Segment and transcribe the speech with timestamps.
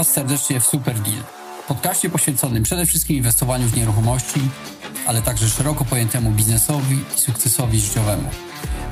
[0.00, 1.22] Was serdecznie w Super Deal,
[1.68, 4.40] podcaście poświęconym przede wszystkim inwestowaniu w nieruchomości,
[5.06, 8.30] ale także szeroko pojętemu biznesowi i sukcesowi życiowemu.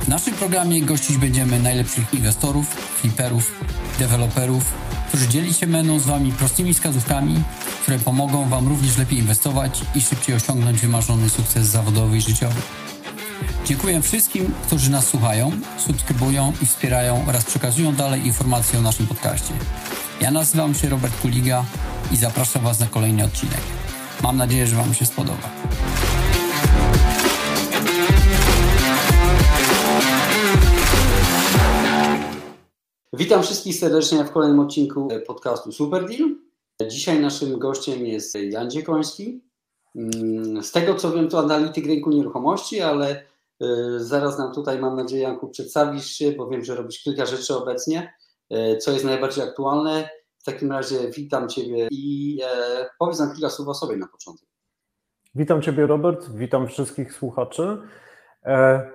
[0.01, 2.67] W naszym programie gościć będziemy najlepszych inwestorów,
[3.01, 3.53] fliperów,
[3.99, 4.65] deweloperów,
[5.09, 7.43] którzy dzieli się będą z Wami prostymi wskazówkami,
[7.83, 12.61] które pomogą Wam również lepiej inwestować i szybciej osiągnąć wymarzony sukces zawodowy i życiowy.
[13.65, 19.55] Dziękuję wszystkim, którzy nas słuchają, subskrybują i wspierają oraz przekazują dalej informacje o naszym podcaście.
[20.21, 21.65] Ja nazywam się Robert Kuliga
[22.13, 23.61] i zapraszam Was na kolejny odcinek.
[24.23, 25.51] Mam nadzieję, że Wam się spodoba.
[33.13, 36.31] Witam wszystkich serdecznie w kolejnym odcinku podcastu Super Deal.
[36.91, 39.41] Dzisiaj naszym gościem jest Jan Dziekoński.
[39.97, 43.23] Mm, z tego co wiem, to analityk rynku nieruchomości, ale
[43.63, 47.57] y, zaraz nam tutaj, mam nadzieję, Janku, przedstawisz się, bo wiem, że robisz kilka rzeczy
[47.57, 48.15] obecnie.
[48.53, 50.09] Y, co jest najbardziej aktualne?
[50.39, 54.49] W takim razie witam Ciebie i e, powiedz nam kilka słów o sobie na początek.
[55.35, 56.31] Witam Ciebie, Robert.
[56.31, 57.79] Witam wszystkich słuchaczy.
[58.45, 58.91] E,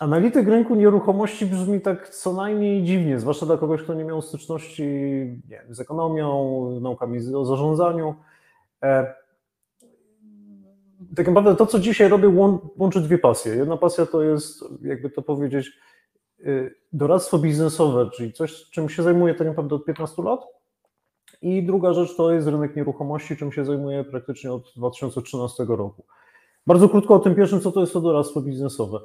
[0.00, 4.82] Analityk rynku nieruchomości brzmi tak co najmniej dziwnie, zwłaszcza dla kogoś, kto nie miał styczności
[5.48, 8.14] nie wiem, z ekonomią, naukami o zarządzaniu.
[8.82, 9.14] E,
[11.16, 12.28] tak naprawdę to, co dzisiaj robię,
[12.76, 13.54] łączy dwie pasje.
[13.54, 15.70] Jedna pasja to jest, jakby to powiedzieć,
[16.92, 20.40] doradztwo biznesowe, czyli coś, czym się zajmuję tak naprawdę od 15 lat.
[21.42, 26.04] I druga rzecz to jest rynek nieruchomości, czym się zajmuję praktycznie od 2013 roku.
[26.66, 28.98] Bardzo krótko o tym pierwszym, co to jest to doradztwo biznesowe.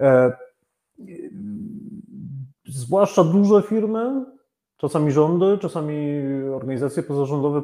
[0.00, 0.32] E,
[2.66, 4.24] zwłaszcza duże firmy,
[4.76, 6.22] czasami rządy, czasami
[6.54, 7.62] organizacje pozarządowe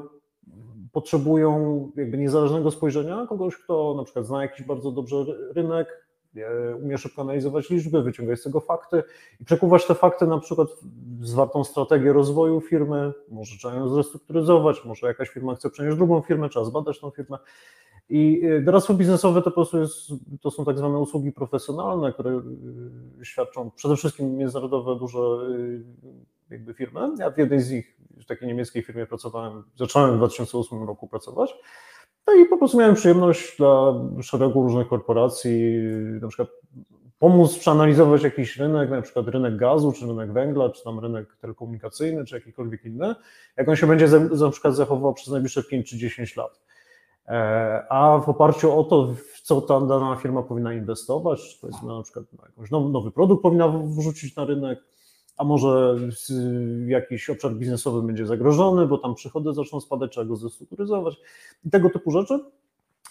[0.92, 5.16] potrzebują jakby niezależnego spojrzenia, kogoś, kto na przykład zna jakiś bardzo dobrze
[5.54, 6.07] rynek,
[6.82, 9.02] umie szybko analizować liczby, wyciągać z tego fakty
[9.40, 10.68] i przekuwać te fakty na przykład
[11.20, 16.22] w zwartą strategię rozwoju firmy, może trzeba ją zrestrukturyzować, może jakaś firma chce przenieść drugą
[16.22, 17.38] firmę, trzeba zbadać tą firmę.
[18.08, 19.96] I y, doradztwo biznesowe to po prostu jest,
[20.40, 22.42] to są tak zwane usługi profesjonalne, które
[23.20, 25.84] y, świadczą przede wszystkim międzynarodowe duże y,
[26.50, 27.00] jakby firmy.
[27.18, 31.54] Ja w jednej z nich, w takiej niemieckiej firmie pracowałem, zacząłem w 2008 roku pracować.
[32.28, 35.72] No i po prostu miałem przyjemność dla szeregu różnych korporacji,
[36.20, 36.48] na przykład
[37.18, 42.24] pomóc przeanalizować jakiś rynek, na przykład rynek gazu, czy rynek węgla, czy tam rynek telekomunikacyjny,
[42.24, 43.14] czy jakikolwiek inny,
[43.56, 44.08] jak on się będzie
[44.40, 46.60] na przykład zachowywał przez najbliższe 5 czy 10 lat.
[47.28, 47.32] E,
[47.88, 52.24] a w oparciu o to, w co ta dana firma powinna inwestować, powiedzmy na przykład
[52.32, 54.78] na jakiś nowy produkt powinna wrzucić na rynek,
[55.38, 55.96] a może
[56.86, 61.16] jakiś obszar biznesowy będzie zagrożony, bo tam przychody zaczną spadać, trzeba go zestrukturyzować
[61.64, 62.40] i tego typu rzeczy.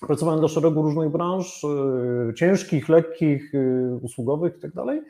[0.08, 5.02] Pracowałem do szeregu różnych branż, e, ciężkich, lekkich, e, usługowych i tak dalej.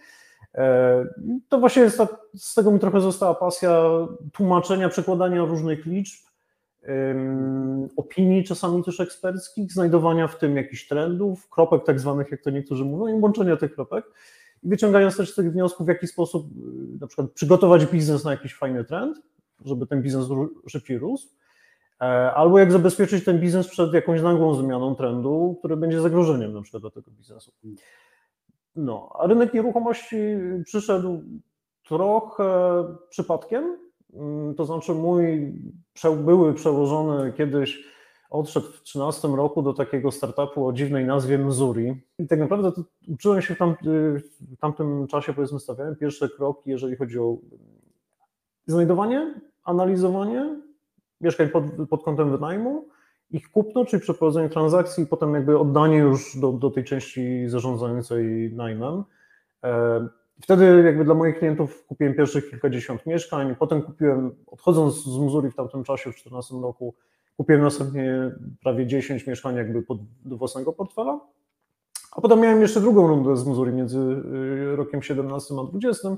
[1.49, 3.83] To właśnie jest ta, z tego mi trochę została pasja
[4.33, 6.27] tłumaczenia, przekładania różnych liczb
[7.97, 12.85] opinii, czasami też eksperckich, znajdowania w tym jakichś trendów, kropek tak zwanych, jak to niektórzy
[12.85, 14.05] mówią, i łączenia tych kropek.
[14.63, 18.31] I wyciągając też z tych wniosków, w jaki sposób y, na przykład przygotować biznes na
[18.31, 19.21] jakiś fajny trend,
[19.65, 20.27] żeby ten biznes
[20.67, 21.27] szybciej rósł,
[22.01, 22.03] e,
[22.33, 26.83] albo jak zabezpieczyć ten biznes przed jakąś nagłą zmianą trendu, który będzie zagrożeniem na przykład
[26.83, 27.51] dla tego biznesu.
[28.75, 30.17] No, a rynek nieruchomości
[30.65, 31.23] przyszedł
[31.83, 32.43] trochę
[33.09, 33.77] przypadkiem,
[34.13, 35.53] Mm, to znaczy mój
[36.17, 37.83] były przełożony kiedyś
[38.29, 42.01] odszedł w 2013 roku do takiego startupu o dziwnej nazwie Missouri.
[42.19, 42.71] I tak naprawdę
[43.07, 43.75] uczyłem się w, tam,
[44.41, 47.37] w tamtym czasie, powiedzmy, stawiałem pierwsze kroki, jeżeli chodzi o
[48.65, 50.61] znajdowanie, analizowanie
[51.21, 52.87] mieszkań pod, pod kątem wynajmu,
[53.31, 58.53] ich kupno, czyli przeprowadzenie transakcji i potem jakby oddanie już do, do tej części zarządzającej
[58.53, 59.03] najmem.
[59.63, 60.07] E,
[60.41, 65.55] Wtedy jakby dla moich klientów kupiłem pierwszych kilkadziesiąt mieszkań, potem kupiłem, odchodząc z Missouri w
[65.55, 66.95] tamtym czasie, w 2014 roku,
[67.37, 68.31] kupiłem następnie
[68.63, 71.19] prawie 10 mieszkań jakby pod, do własnego portfela,
[72.11, 76.09] a potem miałem jeszcze drugą rundę z Missouri między y, rokiem 17 a 20,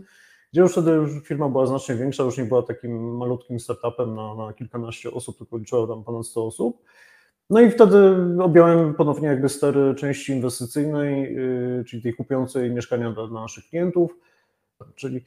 [0.54, 4.36] gdzie już wtedy już firma była znacznie większa, już nie była takim malutkim startupem na,
[4.36, 6.84] na kilkanaście osób, tylko liczyła tam ponad 100 osób.
[7.50, 7.98] No i wtedy
[8.40, 14.16] objąłem ponownie jakby stery części inwestycyjnej, yy, czyli tej kupującej mieszkania dla, naszych klientów,
[14.96, 15.24] czyli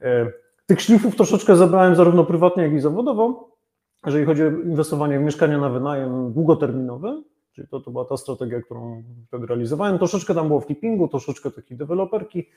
[0.00, 0.32] yy,
[0.66, 3.55] tych szlifów troszeczkę zabrałem zarówno prywatnie, jak i zawodowo,
[4.06, 7.22] jeżeli chodzi o inwestowanie w mieszkania na wynajem długoterminowy,
[7.52, 9.98] czyli to, to była ta strategia, którą wtedy realizowałem.
[9.98, 12.48] Troszeczkę tam było flippingu, troszeczkę takiej deweloperki,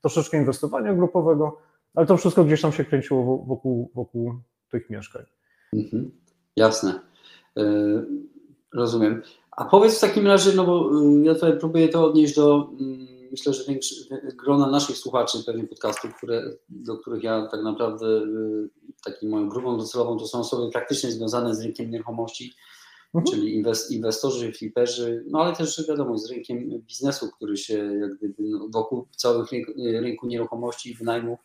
[0.00, 1.58] troszeczkę inwestowania grupowego,
[1.94, 4.34] ale to wszystko gdzieś tam się kręciło wokół, wokół
[4.70, 5.22] tych mieszkań.
[5.72, 6.10] Mhm,
[6.56, 7.00] jasne.
[7.56, 8.06] Yy,
[8.74, 9.22] Rozumiem.
[9.50, 13.06] A powiedz w takim razie, no bo y, ja tutaj próbuję to odnieść do, mm,
[13.30, 13.94] myślę, że większy,
[14.36, 18.68] grona naszych słuchaczy pewnie podcastów, które, do których ja tak naprawdę y,
[19.04, 22.54] taką moją grupą docelową to są osoby praktycznie związane z rynkiem nieruchomości,
[23.14, 23.36] mhm.
[23.36, 28.68] czyli inwestorzy, fliperzy, no ale też wiadomo z rynkiem biznesu, który się jak gdyby no,
[28.72, 31.38] wokół całych rynku, rynku nieruchomości i wynajmu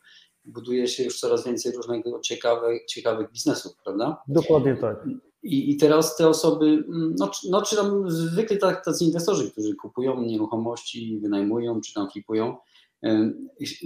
[0.45, 4.21] buduje się już coraz więcej różnego ciekawych, ciekawych biznesów, prawda?
[4.27, 5.05] Dokładnie tak.
[5.43, 9.75] I, I teraz te osoby, mm, no, no czy tam zwykle tak, tacy inwestorzy, którzy
[9.75, 12.57] kupują nieruchomości, wynajmują, czy tam flipują.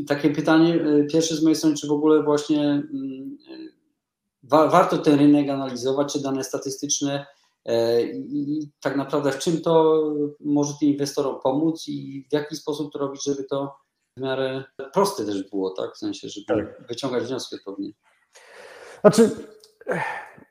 [0.07, 3.57] Takie pytanie e, pierwsze z mojej strony, czy w ogóle właśnie mm, e,
[4.43, 7.25] wa, warto ten rynek analizować, czy dane statystyczne
[7.65, 10.03] e, i tak naprawdę w czym to
[10.39, 13.75] może tym inwestorom pomóc i w jaki sposób to robić, żeby to
[14.17, 14.63] w miarę
[14.93, 15.95] proste też było, tak?
[15.95, 16.87] W sensie, żeby tak.
[16.87, 17.91] wyciągać wnioski odpowiednie.
[19.01, 19.29] Znaczy,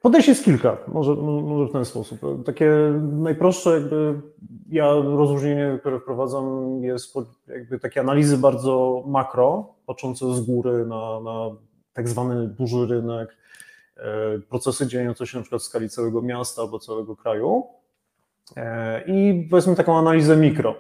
[0.03, 2.21] Podejść jest kilka, może, może w ten sposób.
[2.45, 2.71] Takie
[3.03, 4.21] najprostsze, jakby
[4.69, 7.15] ja rozróżnienie, które wprowadzam, jest
[7.49, 11.51] jakby takie analizy bardzo makro, patrzące z góry na, na
[11.93, 13.37] tak zwany duży rynek,
[13.97, 17.65] e, procesy dziejące się na przykład w skali całego miasta albo całego kraju.
[18.57, 20.75] E, I powiedzmy taką analizę mikro,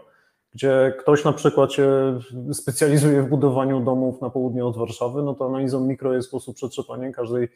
[0.55, 2.19] gdzie ktoś na przykład się
[2.53, 7.13] specjalizuje w budowaniu domów na południe od Warszawy, no to analizą mikro jest sposób przetrzepania
[7.13, 7.49] każdej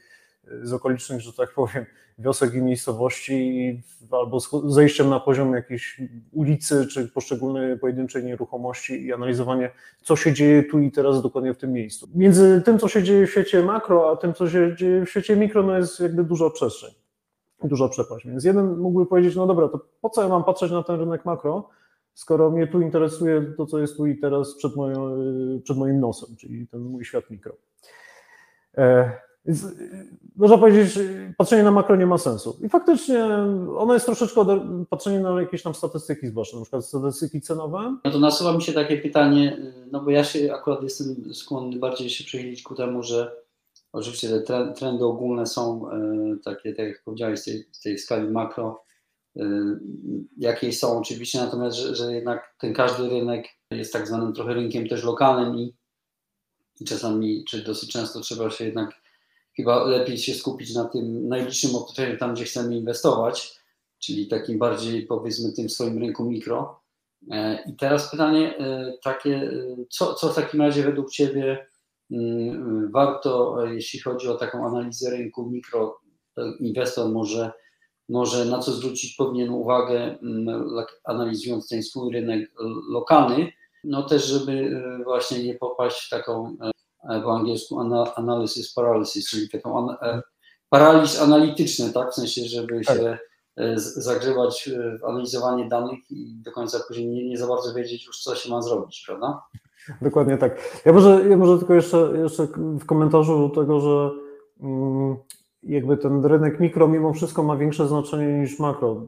[0.63, 1.87] z okolicznych, że tak powiem,
[2.19, 6.01] wiosek i miejscowości, albo z zejściem na poziom jakiejś
[6.33, 9.71] ulicy czy poszczególnej pojedynczej nieruchomości i analizowanie,
[10.03, 12.09] co się dzieje tu i teraz dokładnie w tym miejscu.
[12.15, 15.37] Między tym, co się dzieje w świecie makro, a tym, co się dzieje w świecie
[15.37, 16.91] mikro, no jest jakby duża przestrzeń,
[17.65, 18.27] duża przepaść.
[18.27, 21.25] Więc jeden mógłby powiedzieć, no dobra, to po co ja mam patrzeć na ten rynek
[21.25, 21.69] makro,
[22.15, 25.11] skoro mnie tu interesuje to, co jest tu i teraz przed, moją,
[25.65, 27.57] przed moim nosem, czyli ten mój świat mikro.
[28.79, 29.13] E,
[29.45, 30.07] więc y,
[30.37, 30.99] można powiedzieć,
[31.37, 32.59] patrzenie na makro nie ma sensu.
[32.65, 33.25] I faktycznie
[33.77, 34.45] ono jest troszeczkę
[34.91, 37.97] patrzenie na jakieś tam statystyki zwłaszcza, na przykład statystyki cenowe.
[38.05, 41.79] No to nasuwa mi się takie pytanie, y, no bo ja się akurat jestem skłonny
[41.79, 43.33] bardziej się przychylić ku temu, że
[43.93, 48.85] oczywiście te trendy ogólne są y, takie, tak jak powiedziałeś, z tej, tej skali makro,
[50.37, 54.89] jakiej są oczywiście, natomiast, że, że jednak ten każdy rynek jest tak zwanym trochę rynkiem
[54.89, 55.77] też lokalnym i,
[56.81, 59.01] i czasami, czy dosyć często trzeba się jednak
[59.57, 63.61] chyba lepiej się skupić na tym najbliższym otoczeniu, tam gdzie chcemy inwestować,
[63.99, 66.81] czyli takim bardziej powiedzmy tym swoim rynku mikro.
[67.31, 71.67] E, I teraz pytanie e, takie, e, co, co w takim razie według Ciebie
[72.11, 76.01] mm, warto, jeśli chodzi o taką analizę rynku mikro,
[76.61, 77.53] inwestor może,
[78.09, 80.69] może na co zwrócić powinien uwagę, mm,
[81.05, 82.53] analizując ten swój rynek
[82.91, 83.53] lokalny,
[83.85, 86.57] no też, żeby właśnie nie popaść w taką
[87.03, 87.81] po angielsku
[88.17, 90.23] analysis paralysis, czyli taką e,
[90.69, 92.11] paraliż analityczny, tak?
[92.11, 92.99] W sensie, żeby tak.
[92.99, 93.19] się
[93.57, 94.71] e, zagrzewać
[95.01, 98.51] w analizowanie danych i do końca później nie, nie za bardzo wiedzieć już, co się
[98.51, 99.43] ma zrobić, prawda?
[100.03, 100.81] Dokładnie tak.
[100.85, 104.11] Ja może, ja może tylko jeszcze, jeszcze w komentarzu tego, że
[104.61, 105.17] mm,
[105.63, 109.07] jakby ten rynek mikro mimo wszystko ma większe znaczenie niż makro.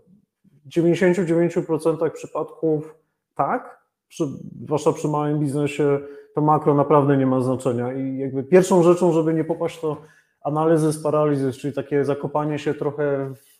[0.65, 2.95] W 99% przypadków
[3.35, 4.25] tak, przy,
[4.65, 6.01] zwłaszcza przy małym biznesie
[6.35, 7.93] to makro naprawdę nie ma znaczenia.
[7.93, 9.97] I jakby pierwszą rzeczą, żeby nie popaść, to
[10.41, 13.53] analizy z paralizys, czyli takie zakopanie się trochę w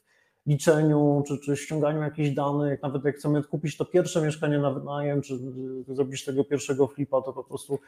[0.47, 5.23] liczeniu, czy, czy ściąganiu jakichś danych, nawet jak chcemy kupić to pierwsze mieszkanie na wynajem,
[5.23, 5.39] czy
[5.89, 7.79] zrobić tego pierwszego flipa, to po prostu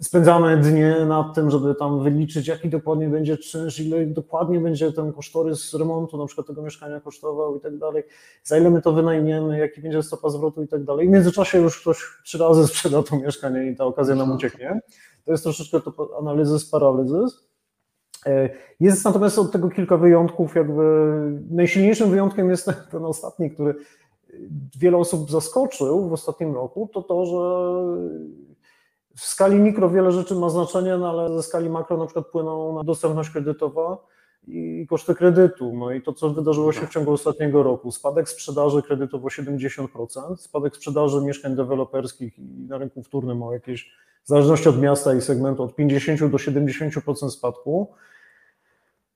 [0.00, 5.12] spędzamy dnie nad tym, żeby tam wyliczyć, jaki dokładnie będzie czynsz, ile dokładnie będzie ten
[5.12, 8.02] kosztorys remontu na przykład tego mieszkania kosztował i tak dalej,
[8.44, 11.08] za ile my to wynajmiemy, jaki będzie stopa zwrotu i tak dalej.
[11.08, 14.80] w międzyczasie już ktoś trzy razy sprzeda to mieszkanie i ta okazja nam ucieknie.
[15.24, 17.46] To jest troszeczkę to analizys, paralizys.
[18.26, 20.82] E, jest natomiast od tego kilka wyjątków, jakby
[21.50, 23.74] najsilniejszym wyjątkiem jest ten, ten ostatni, który
[24.78, 27.66] wiele osób zaskoczył w ostatnim roku, to to, że
[29.16, 32.74] w skali mikro wiele rzeczy ma znaczenie, no ale ze skali makro na przykład płyną
[32.74, 33.98] na dostępność kredytowa
[34.46, 35.72] i koszty kredytu.
[35.76, 37.92] No i to, co wydarzyło się w ciągu ostatniego roku.
[37.92, 43.92] Spadek sprzedaży kredytów o 70%, spadek sprzedaży mieszkań deweloperskich i na rynku wtórnym o jakieś,
[44.24, 47.88] w zależności od miasta i segmentu, od 50 do 70% spadku.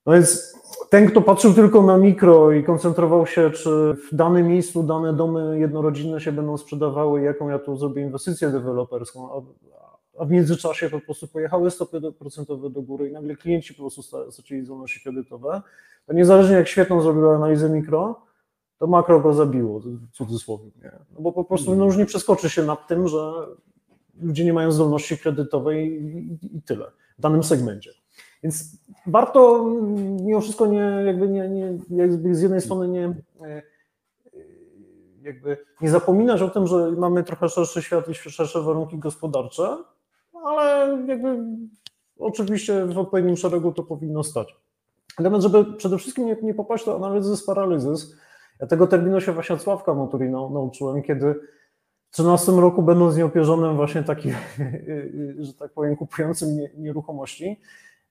[0.05, 0.55] No więc
[0.89, 3.69] ten, kto patrzył tylko na mikro i koncentrował się, czy
[4.11, 9.29] w danym miejscu dane domy jednorodzinne się będą sprzedawały, jaką ja tu zrobię inwestycję deweloperską,
[10.19, 14.31] a w międzyczasie po prostu pojechały stopy procentowe do góry i nagle klienci po prostu
[14.31, 15.61] zaczęli zdolności kredytowe,
[16.07, 18.21] to niezależnie jak świetną zrobiła analizę mikro,
[18.77, 20.71] to makro go zabiło, w cudzysłowie.
[20.83, 20.91] Nie?
[21.13, 23.31] No bo po prostu no już nie przeskoczy się nad tym, że
[24.21, 27.91] ludzie nie mają zdolności kredytowej i, i tyle w danym segmencie.
[28.43, 28.77] Więc
[29.07, 29.65] warto
[30.21, 33.13] mimo wszystko nie, jakby nie, nie jakby z jednej strony nie,
[35.21, 39.77] jakby nie zapominać o tym, że mamy trochę szerszy świat i szersze warunki gospodarcze,
[40.43, 41.37] ale jakby
[42.19, 44.55] oczywiście w odpowiednim szeregu to powinno stać.
[45.19, 48.15] Natomiast, żeby przede wszystkim nie, nie popaść do analizys paralizys,
[48.59, 51.33] ja tego terminu się właśnie od Sławka Motury nauczyłem, kiedy
[52.11, 54.33] w 2013 roku, będąc nieopierzonym właśnie takim,
[55.39, 57.59] że tak powiem, kupującym nieruchomości,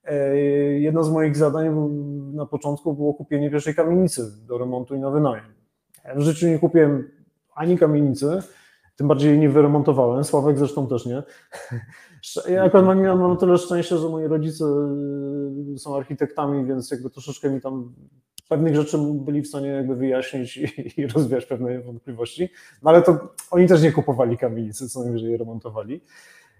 [0.04, 0.36] e,
[0.80, 1.90] jedno z moich zadań
[2.34, 5.44] na początku było kupienie pierwszej kamienicy do remontu i na wynajem.
[6.04, 7.10] Ja w życiu nie kupiłem
[7.54, 8.42] ani kamienicy,
[9.00, 11.22] tym bardziej nie wyremontowałem, Sławek zresztą też nie.
[12.48, 14.64] Ja akurat miałem mam tyle szczęścia, że moi rodzice
[15.74, 17.92] y, są architektami, więc jakby troszeczkę mi tam
[18.48, 20.66] pewnych rzeczy byli w stanie jakby wyjaśnić i,
[21.00, 22.48] i rozwiać pewne wątpliwości,
[22.82, 23.18] no ale to
[23.50, 26.00] oni też nie kupowali kamienicy, co najwyżej je remontowali.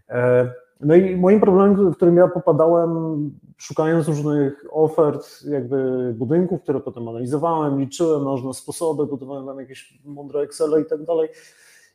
[0.09, 2.90] E, no i moim problemem, w którym ja popadałem,
[3.56, 10.00] szukając różnych ofert, jakby budynków, które potem analizowałem, liczyłem na różne sposoby, budowałem tam jakieś
[10.04, 11.28] mądre Excel i tak dalej.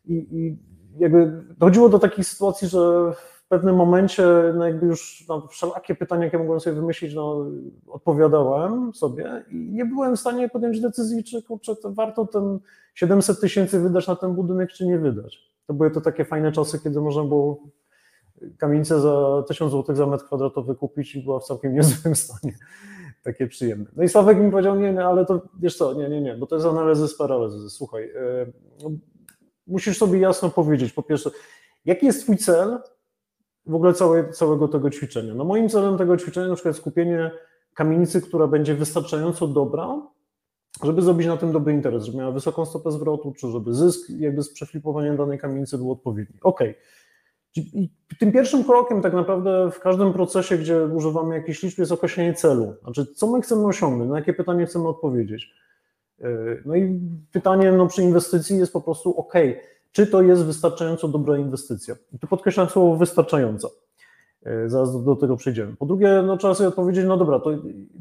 [0.08, 0.58] I, I
[1.00, 3.12] jakby dochodziło do takiej sytuacji, że
[3.46, 7.46] w pewnym momencie no jakby już na wszelakie pytania, jakie mogłem sobie wymyślić, no,
[7.88, 12.60] odpowiadałem sobie i nie byłem w stanie podjąć decyzji, czy kurczę, to warto ten
[12.94, 15.56] 700 tysięcy wydać na ten budynek, czy nie wydać.
[15.68, 17.64] To były to takie fajne czasy, kiedy można było
[18.58, 22.58] kamienicę za 1000 zł za metr kwadratowy kupić i była w całkiem niezłym stanie.
[23.24, 23.86] Takie przyjemne.
[23.96, 26.48] No i Sławek mi powiedział, nie, nie, ale to wiesz co, nie, nie, nie, bo
[26.48, 27.74] to jest analizys paralizys.
[27.74, 28.04] Słuchaj,
[28.84, 29.00] yy,
[29.68, 31.30] musisz sobie jasno powiedzieć, po pierwsze,
[31.86, 32.80] jaki jest twój cel
[33.66, 35.34] w ogóle całe, całego tego ćwiczenia?
[35.34, 37.32] No moim celem tego ćwiczenia na przykład jest skupienie
[37.74, 40.02] kamienicy, która będzie wystarczająco dobra,
[40.84, 44.44] żeby zrobić na tym dobry interes, żeby miała wysoką stopę zwrotu, czy żeby zysk jakby
[44.44, 46.36] z przeflipowania danej kamienicy był odpowiedni.
[46.42, 46.60] Ok.
[47.56, 52.34] I tym pierwszym krokiem tak naprawdę w każdym procesie, gdzie używamy jakiejś liczby, jest określenie
[52.34, 52.74] celu.
[52.84, 55.54] Znaczy, co my chcemy osiągnąć, na jakie pytanie chcemy odpowiedzieć.
[56.20, 57.00] Yy, no i
[57.32, 59.34] pytanie no, przy inwestycji jest po prostu ok,
[59.92, 61.96] czy to jest wystarczająco dobra inwestycja?
[62.14, 63.68] I tu podkreślam słowo wystarczająca.
[64.46, 65.76] Yy, zaraz do, do tego przejdziemy.
[65.76, 67.52] Po drugie, no, trzeba sobie odpowiedzieć, no dobra, to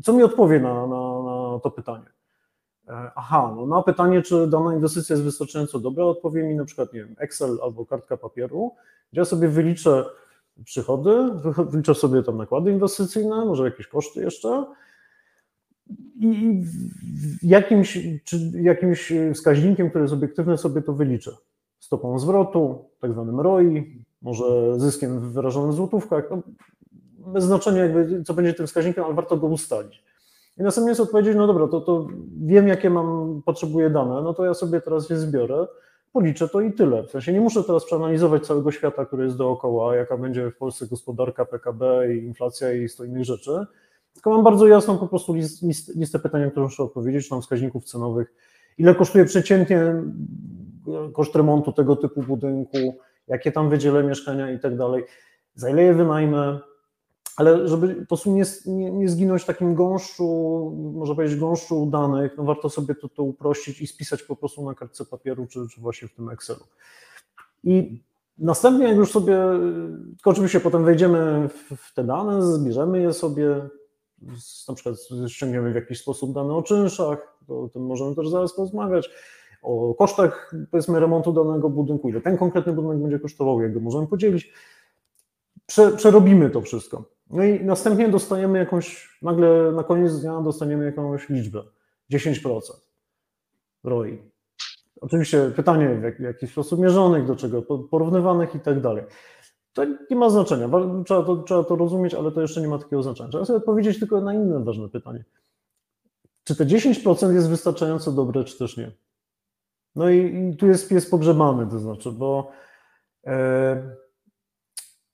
[0.02, 2.06] co mi odpowie na, na, na to pytanie?
[2.88, 6.92] Yy, aha, no na pytanie, czy dana inwestycja jest wystarczająco dobra, odpowie mi na przykład,
[6.92, 8.74] nie wiem, Excel albo kartka papieru,
[9.12, 10.04] gdzie ja sobie wyliczę
[10.64, 11.10] przychody,
[11.70, 14.64] wyliczę sobie tam nakłady inwestycyjne, może jakieś koszty jeszcze,
[16.20, 16.62] i
[17.42, 21.30] jakimś, czy jakimś wskaźnikiem, który jest obiektywny, sobie to wyliczę.
[21.78, 26.24] Stopą zwrotu, tak zwanym ROI, może zyskiem wyrażonym w złotówkach.
[26.30, 26.42] No,
[27.32, 30.04] bez znaczenia, jakby, co będzie tym wskaźnikiem, ale warto go ustalić.
[30.58, 32.06] I następnie jest odpowiedzieć, no dobra, to, to
[32.42, 35.66] wiem, jakie mam, potrzebuję dane, no to ja sobie teraz je zbiorę,
[36.12, 37.02] policzę to i tyle.
[37.02, 40.86] W sensie nie muszę teraz przeanalizować całego świata, który jest dookoła, jaka będzie w Polsce
[40.86, 43.66] gospodarka, PKB i inflacja i sto innych rzeczy,
[44.14, 47.42] tylko mam bardzo jasną po prostu list, list, listę pytań, na które muszę odpowiedzieć, mam
[47.42, 48.34] wskaźników cenowych,
[48.78, 49.94] ile kosztuje przeciętnie
[51.12, 52.78] koszt remontu tego typu budynku,
[53.28, 55.04] jakie tam wydzielę mieszkania i tak dalej,
[55.54, 56.60] za ile je wynajmę,
[57.36, 62.36] ale żeby po prostu nie, nie, nie, zginąć w takim gąszczu, można powiedzieć gąszczu danych,
[62.36, 65.80] no warto sobie to, to uprościć i spisać po prostu na kartce papieru, czy, czy
[65.80, 66.64] właśnie w tym Excelu.
[67.64, 68.02] I
[68.38, 69.38] następnie jak już sobie,
[70.16, 73.68] tylko oczywiście potem wejdziemy w, w te dane, zbierzemy je sobie,
[74.68, 74.96] na przykład
[75.28, 79.10] ściągniemy w jakiś sposób dane o czynszach, to o tym możemy też zaraz porozmawiać,
[79.62, 84.06] o kosztach powiedzmy remontu danego budynku, ile ten konkretny budynek będzie kosztował, jak go możemy
[84.06, 84.52] podzielić.
[85.66, 87.04] Prze, przerobimy to wszystko.
[87.30, 91.62] No i następnie dostajemy jakąś, nagle na koniec dnia dostaniemy jakąś liczbę,
[92.12, 92.60] 10%
[93.84, 94.22] ROI.
[95.00, 99.04] Oczywiście pytanie w, jak, w jaki sposób mierzonych, do czego porównywanych i tak dalej.
[99.74, 100.68] To nie ma znaczenia,
[101.06, 103.28] trzeba to, trzeba to rozumieć, ale to jeszcze nie ma takiego znaczenia.
[103.28, 105.24] Trzeba sobie odpowiedzieć tylko na inne ważne pytanie.
[106.44, 108.90] Czy te 10% jest wystarczająco dobre, czy też nie?
[109.96, 112.50] No i, i tu jest pies pogrzebany, to znaczy, bo
[113.26, 113.96] e,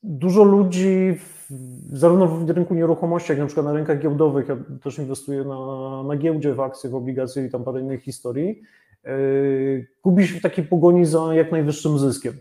[0.02, 1.48] dużo ludzi, w,
[1.98, 6.16] zarówno w rynku nieruchomości, jak na przykład na rynkach giełdowych, ja też inwestuję na, na
[6.16, 8.62] giełdzie, w akcje, w obligacje i tam parę innych historii,
[9.04, 9.12] e,
[10.02, 12.34] gubi się w takiej pogoni za jak najwyższym zyskiem.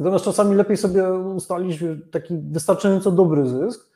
[0.00, 3.94] Natomiast czasami lepiej sobie ustalić taki wystarczająco dobry zysk,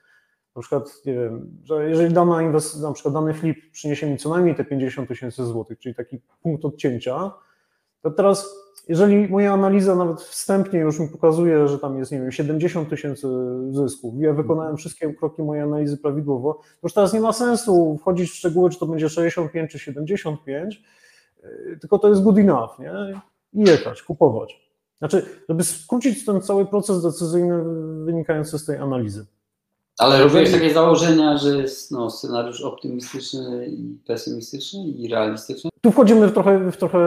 [0.57, 4.31] na przykład, nie wiem, że jeżeli dana inwest, na przykład dany flip przyniesie mi co
[4.31, 7.33] najmniej te 50 tysięcy złotych, czyli taki punkt odcięcia,
[8.02, 8.55] to teraz,
[8.88, 13.28] jeżeli moja analiza nawet wstępnie już mi pokazuje, że tam jest, nie wiem, 70 tysięcy
[13.73, 18.31] zysków, ja wykonałem wszystkie kroki mojej analizy prawidłowo, to już teraz nie ma sensu wchodzić
[18.31, 20.83] w szczegóły, czy to będzie 65 czy 75,
[21.81, 22.93] tylko to jest good enough, nie?
[23.52, 24.68] I jechać, kupować.
[24.99, 27.64] Znaczy, żeby skrócić ten cały proces decyzyjny
[28.05, 29.26] wynikający z tej analizy.
[29.99, 35.71] Ale robiłeś takie założenia, że jest no, scenariusz optymistyczny i pesymistyczny i realistyczny?
[35.81, 36.99] Tu wchodzimy w trochę, w trochę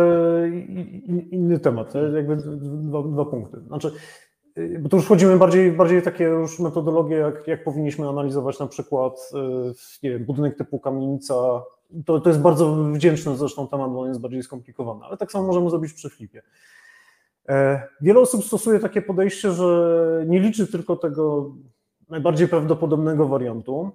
[1.31, 3.57] inny temat, jakby dwa, dwa punkty.
[3.67, 3.91] Znaczy,
[4.57, 8.67] y, bo to już wchodzimy bardziej, bardziej takie już metodologie, jak, jak powinniśmy analizować na
[8.67, 9.31] przykład
[10.03, 11.33] nie wiem, budynek typu kamienica.
[12.05, 15.47] To, to jest bardzo wdzięczny zresztą temat, bo on jest bardziej skomplikowany, ale tak samo
[15.47, 16.41] możemy zrobić przy flipie.
[17.49, 21.55] E, wiele osób stosuje takie podejście, że nie liczy tylko tego
[22.09, 23.91] najbardziej prawdopodobnego wariantu,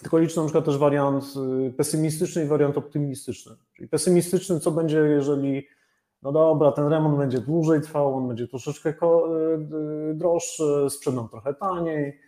[0.00, 1.24] tylko liczy na przykład też wariant
[1.68, 3.52] y, pesymistyczny i wariant optymistyczny.
[3.72, 5.66] Czyli pesymistyczny, co będzie, jeżeli
[6.22, 8.94] no dobra, ten remont będzie dłużej trwał, on będzie troszeczkę y,
[10.14, 12.20] droższy, sprzedam trochę taniej,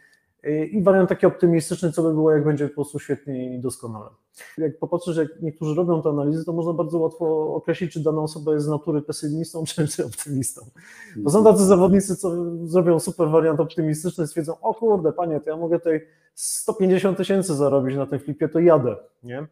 [0.50, 4.10] i wariant taki optymistyczny, co by było, jak będzie po prostu świetnie i doskonale.
[4.58, 8.54] Jak popatrzysz, jak niektórzy robią te analizy, to można bardzo łatwo określić, czy dana osoba
[8.54, 10.60] jest z natury pesymistą, czy, czy optymistą.
[11.16, 12.30] Bo są tacy zawodnicy, co
[12.66, 16.00] zrobią super wariant optymistyczny, stwierdzą, o kurde, panie, to ja mogę tutaj
[16.34, 19.46] 150 tysięcy zarobić na tym flipie, to jadę, nie?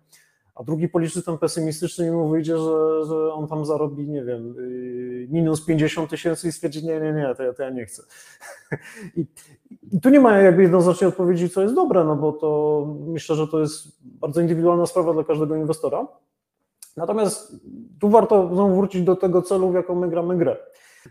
[0.60, 4.54] a drugi policzy ten pesymistyczny i mu wyjdzie, że, że on tam zarobi, nie wiem,
[4.58, 8.02] y, minus 50 tysięcy i stwierdzi, nie, nie, nie, to ja, to ja nie chcę.
[9.16, 9.26] I,
[10.02, 13.60] tu nie ma jakby jednoznacznej odpowiedzi, co jest dobre, no bo to myślę, że to
[13.60, 16.06] jest bardzo indywidualna sprawa dla każdego inwestora.
[16.96, 17.56] Natomiast
[18.00, 20.56] tu warto znowu wrócić do tego celu, w jaką my gramy grę.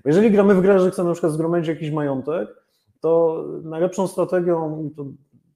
[0.05, 2.50] Jeżeli gramy w grę, że chcemy na przykład zgromadzić jakiś majątek,
[3.00, 5.05] to najlepszą strategią, to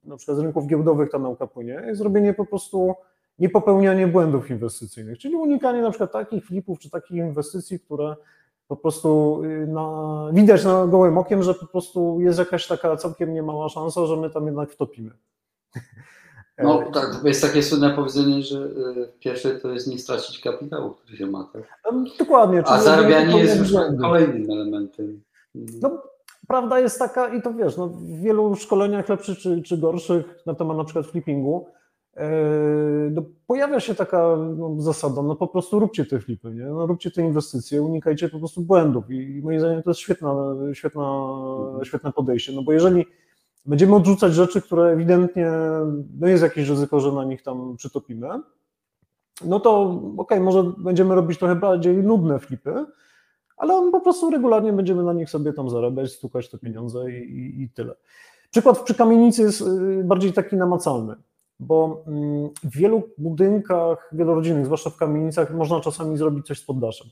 [0.04, 2.94] na przykład z rynków giełdowych ta nauka płynie, jest zrobienie po prostu
[3.38, 8.16] niepopełnianie błędów inwestycyjnych, czyli unikanie na przykład takich flipów czy takich inwestycji, które
[8.68, 13.34] po prostu y, na, widać na gołym okiem, że po prostu jest jakaś taka całkiem
[13.34, 15.10] niemała szansa, że my tam jednak wtopimy.
[16.58, 21.16] No tak, jest takie słynne powiedzenie, że y, pierwsze to jest nie stracić kapitału, który
[21.16, 21.50] się ma.
[21.52, 21.62] Tak?
[22.18, 22.62] Dokładnie.
[22.66, 25.22] A zarabianie jest już kolejnym elementem.
[25.54, 26.02] No,
[26.48, 30.54] prawda jest taka i to wiesz, no, w wielu szkoleniach lepszych czy, czy gorszych na
[30.54, 31.66] temat na przykład flippingu,
[33.10, 36.64] no, pojawia się taka no, zasada, no po prostu róbcie te flipy, nie?
[36.64, 40.34] No, róbcie te inwestycje, unikajcie po prostu błędów i moim zdaniem to jest świetna,
[40.72, 41.32] świetna,
[41.82, 43.04] świetne podejście, no bo jeżeli
[43.66, 45.50] będziemy odrzucać rzeczy, które ewidentnie,
[46.20, 48.28] no jest jakieś ryzyko, że na nich tam przytopimy,
[49.44, 52.86] no to okej, okay, może będziemy robić trochę bardziej nudne flipy,
[53.56, 57.14] ale on po prostu regularnie będziemy na nich sobie tam zarabiać, stukać te pieniądze i,
[57.14, 57.94] i, i tyle.
[58.50, 61.16] Przykład przy kamienicy jest y, bardziej taki namacalny
[61.60, 67.08] bo mm, w wielu budynkach wielorodzinnych, zwłaszcza w kamienicach, można czasami zrobić coś z poddaszem.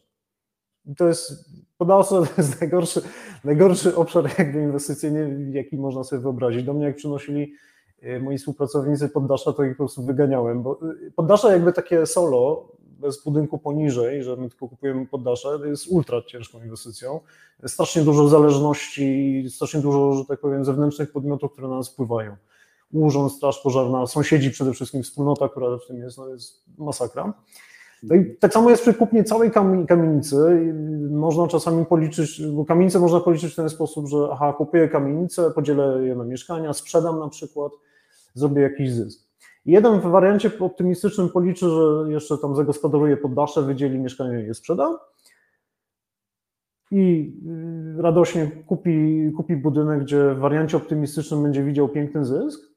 [0.85, 1.33] I to jest,
[1.79, 3.03] poddasze to jest najgorszy,
[3.45, 6.65] najgorszy obszar jakby inwestycyjny, jaki można sobie wyobrazić.
[6.65, 7.53] Do mnie jak przynosili
[8.03, 12.73] e, moi współpracownicy poddasza, to ich po prostu wyganiałem, bo e, poddasze jakby takie solo,
[12.79, 17.21] bez budynku poniżej, że my tylko kupujemy poddasze, jest ultra ciężką inwestycją.
[17.67, 22.37] Strasznie dużo zależności, strasznie dużo, że tak powiem, zewnętrznych podmiotów, które na nas wpływają
[22.93, 27.35] urząd, straż pożarna, sąsiedzi przede wszystkim, wspólnota, która w tym jest, no jest masakra.
[28.03, 29.51] No i tak samo jest przy kupnie całej
[29.89, 30.37] kamienicy.
[31.11, 36.07] Można czasami policzyć, bo kamienicę można policzyć w ten sposób, że aha, kupuję kamienicę, podzielę
[36.07, 37.73] je na mieszkania, sprzedam na przykład,
[38.35, 39.29] zrobię jakiś zysk.
[39.65, 44.99] jeden w wariancie optymistycznym policzy, że jeszcze tam zagospodaruje poddasze, wydzieli mieszkanie i je sprzeda.
[46.91, 47.35] I
[47.99, 52.72] y, radośnie kupi, kupi budynek, gdzie w wariancie optymistycznym będzie widział piękny zysk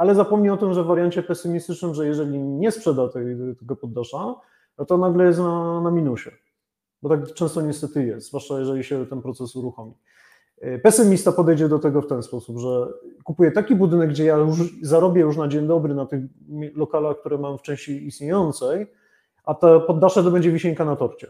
[0.00, 4.34] ale zapomnij o tym, że w wariancie pesymistycznym, że jeżeli nie sprzeda tej, tego poddasza,
[4.78, 6.30] no to nagle jest na, na minusie.
[7.02, 9.92] Bo tak często niestety jest, zwłaszcza jeżeli się ten proces uruchomi.
[10.60, 12.86] E, pesymista podejdzie do tego w ten sposób, że
[13.24, 16.20] kupuję taki budynek, gdzie ja już zarobię już na dzień dobry na tych
[16.74, 18.86] lokalach, które mam w części istniejącej,
[19.44, 21.26] a te poddasze to będzie wisienka na torcie.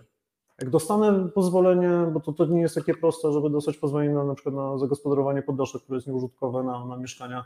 [0.61, 4.35] Jak dostanę pozwolenie, bo to, to nie jest takie proste, żeby dostać pozwolenie na, na
[4.35, 7.45] przykład na zagospodarowanie poddasza, które jest nieużytkowe na, na mieszkania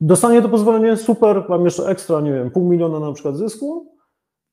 [0.00, 3.92] dostanie to pozwolenie, super, mam jeszcze ekstra, nie wiem, pół miliona na przykład zysku,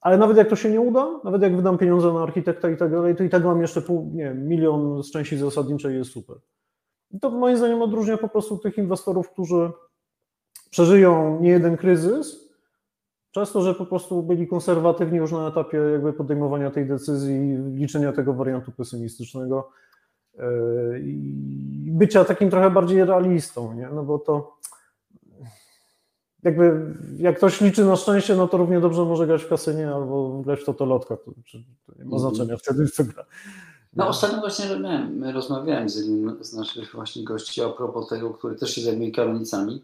[0.02, 2.92] ale nawet jak to się nie uda, nawet jak wydam pieniądze na architekta i tak
[2.92, 6.36] dalej, to i tak mam jeszcze pół, nie wiem, milion z części zasadniczej jest super.
[7.12, 9.72] I to moim zdaniem odróżnia po prostu tych inwestorów, którzy
[10.70, 12.46] przeżyją nie jeden kryzys,
[13.32, 18.34] często, że po prostu byli konserwatywni już na etapie jakby podejmowania tej decyzji, liczenia tego
[18.34, 19.70] wariantu pesymistycznego,
[21.04, 23.90] i bycia takim trochę bardziej realistą, nie?
[23.94, 24.58] no bo to
[26.44, 30.42] jakby jak ktoś liczy na szczęście, no to równie dobrze może grać w kasynie albo
[30.46, 31.32] grać w totolotka, to,
[31.86, 32.60] to nie ma znaczenia mhm.
[32.60, 33.26] wtedy, co gra.
[33.94, 38.56] No ostatnio właśnie miałem, rozmawiałem z jednym z naszych właśnie gości a propos tego, który
[38.56, 39.84] też się zajmuje kamienicami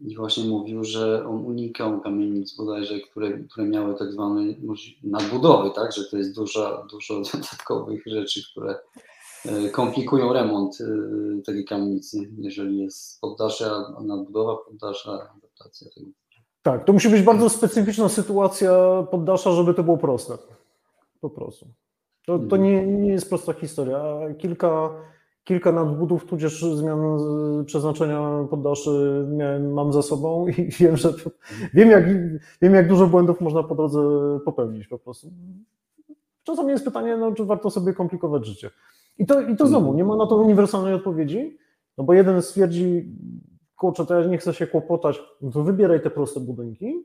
[0.00, 4.42] i właśnie mówił, że on unikał kamienic bodajże, które, które miały tak zwane
[5.02, 9.19] nadbudowy, tak, że to jest dużo, dużo dodatkowych rzeczy, które E,
[9.72, 13.70] komplikują remont e, takiej kamienicy, jeżeli jest poddasze,
[14.04, 16.06] nadbudowa poddasza, adaptacja tego.
[16.62, 20.34] Tak, to musi być bardzo specyficzna sytuacja poddasza, żeby to było proste.
[21.20, 21.66] Po prostu.
[22.26, 22.62] To, to mhm.
[22.62, 24.02] nie, nie jest prosta historia.
[24.38, 24.90] Kilka,
[25.44, 27.00] kilka nadbudów, tudzież zmian
[27.66, 31.12] przeznaczenia poddaszy miałem, mam za sobą i wiem, że
[31.74, 32.04] wiem jak,
[32.62, 34.00] wiem, jak dużo błędów można po drodze
[34.44, 35.30] popełnić po prostu.
[36.42, 38.70] Czasami jest pytanie, no, czy warto sobie komplikować życie.
[39.20, 41.58] I to, I to znowu, nie ma na to uniwersalnej odpowiedzi,
[41.98, 43.16] no bo jeden stwierdzi,
[43.76, 47.04] kurczę, to ja nie chcę się kłopotać, no to wybieraj te proste budynki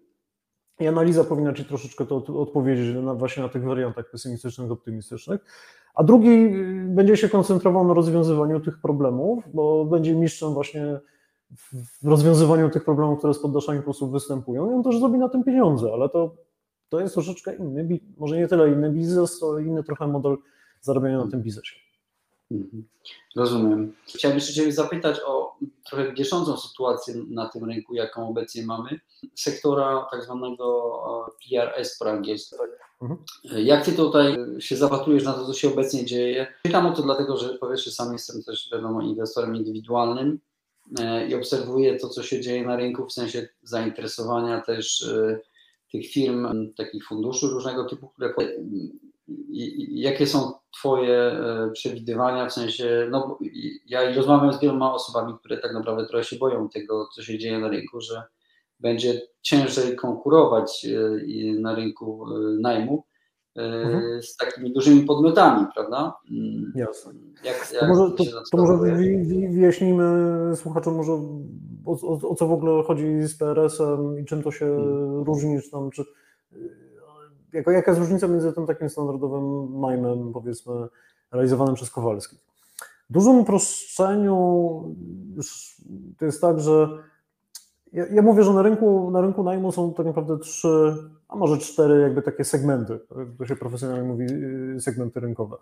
[0.80, 5.42] i analiza powinna Ci troszeczkę to odpowiedzieć na, właśnie na tych wariantach pesymistycznych, optymistycznych,
[5.96, 11.00] a drugi y, będzie się koncentrował na rozwiązywaniu tych problemów, bo będzie mistrzem właśnie
[12.04, 15.30] w rozwiązywaniu tych problemów, które z poddaszami po prostu występują i on też zrobi na
[15.30, 16.36] tym pieniądze, ale to,
[16.90, 20.38] to jest troszeczkę inny, może nie tyle inny biznes, to inny trochę model
[20.82, 21.85] zarabiania na tym biznesie.
[22.52, 22.88] Mhm.
[23.36, 23.96] Rozumiem.
[24.08, 25.58] Chciałbym jeszcze Ciebie zapytać o
[25.90, 29.00] trochę bieżącą sytuację na tym rynku, jaką obecnie mamy,
[29.36, 30.92] sektora tak zwanego
[31.50, 32.56] PRS po angielsku.
[33.02, 33.24] Mhm.
[33.66, 36.48] Jak Ty tutaj się zapatrujesz na to, co się obecnie dzieje?
[36.64, 40.40] Pytam o to dlatego, że po pierwsze sam jestem też wiadomo inwestorem indywidualnym
[41.00, 45.40] e, i obserwuję to, co się dzieje na rynku w sensie zainteresowania też e,
[45.92, 48.34] tych firm, takich funduszy różnego typu, które
[49.90, 53.40] jakie są Twoje e, przewidywania, w sensie, no
[53.86, 57.60] ja rozmawiam z wieloma osobami, które tak naprawdę trochę się boją tego, co się dzieje
[57.60, 58.24] na rynku, że
[58.80, 63.04] będzie ciężej konkurować e, na rynku e, najmu
[63.56, 64.24] mhm.
[64.24, 66.14] z takimi dużymi podmiotami, prawda?
[66.32, 66.74] Mm.
[66.76, 67.14] Jasne.
[67.44, 68.94] Jak, jak to może, to, to może
[69.52, 70.06] wyjaśnijmy
[70.56, 71.12] słuchaczom może
[71.86, 75.24] o, o, o, co w ogóle chodzi z PRS-em i czym to się hmm.
[75.24, 76.04] różni, czy tam, czy
[77.56, 80.74] jako, jaka jest różnica między tym takim standardowym najmem, powiedzmy,
[81.32, 82.38] realizowanym przez Kowalski?
[83.10, 84.36] W dużym uproszczeniu
[86.18, 86.88] to jest tak, że
[87.94, 90.96] ja, ja, mówię, że na rynku, na rynku najmu są tak naprawdę trzy,
[91.28, 93.00] a może cztery jakby takie segmenty,
[93.38, 94.26] to się profesjonalnie mówi
[94.76, 95.58] y, segmenty rynkowe.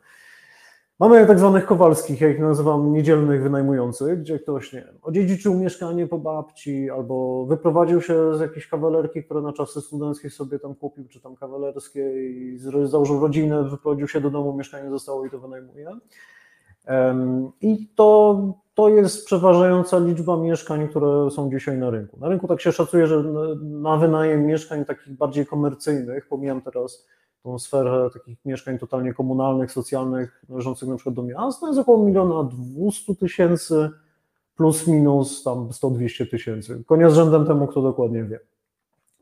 [1.03, 6.07] Mamy tak zwanych kowalskich, ja ich nazywam niedzielnych wynajmujących, gdzie ktoś nie wiem, odziedziczył mieszkanie
[6.07, 11.07] po babci albo wyprowadził się z jakiejś kawalerki, które na czasy studenckie sobie tam kupił,
[11.07, 15.89] czy tam kawalerskie i założył rodzinę, wyprowadził się do domu, mieszkanie zostało i to wynajmuje.
[17.61, 18.39] I to,
[18.73, 22.19] to jest przeważająca liczba mieszkań, które są dzisiaj na rynku.
[22.19, 23.23] Na rynku tak się szacuje, że
[23.61, 27.07] na wynajem mieszkań takich bardziej komercyjnych, pomijam teraz
[27.43, 32.05] tą sferę takich mieszkań totalnie komunalnych, socjalnych, należących na przykład do miast, to jest około
[32.05, 33.89] miliona dwustu tysięcy
[34.55, 36.83] plus minus tam 100-200 tysięcy.
[36.85, 38.39] Konia z rzędem temu, kto dokładnie wie.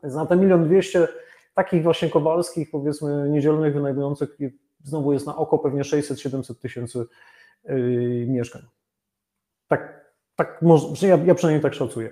[0.02, 1.08] Więc na te milion dwieście
[1.54, 4.38] takich właśnie kowalskich, powiedzmy niedzielnych, wynajmujących,
[4.82, 7.04] znowu jest na oko pewnie 600-700 tysięcy
[7.64, 8.62] yy, mieszkań.
[9.68, 10.60] Tak, tak
[11.02, 12.10] ja, ja przynajmniej tak szacuję.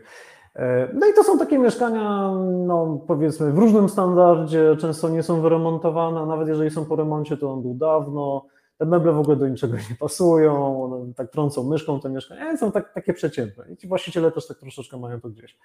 [0.56, 2.34] E, no i to są takie mieszkania,
[2.66, 7.36] no powiedzmy, w różnym standardzie, często nie są wyremontowane, a nawet jeżeli są po remoncie,
[7.36, 8.46] to on był dawno.
[8.78, 12.72] Te meble w ogóle do niczego nie pasują, one tak trącą myszką te mieszkania, są
[12.72, 13.64] tak, takie przeciętne.
[13.72, 15.58] I ci właściciele też tak troszeczkę mają to gdzieś.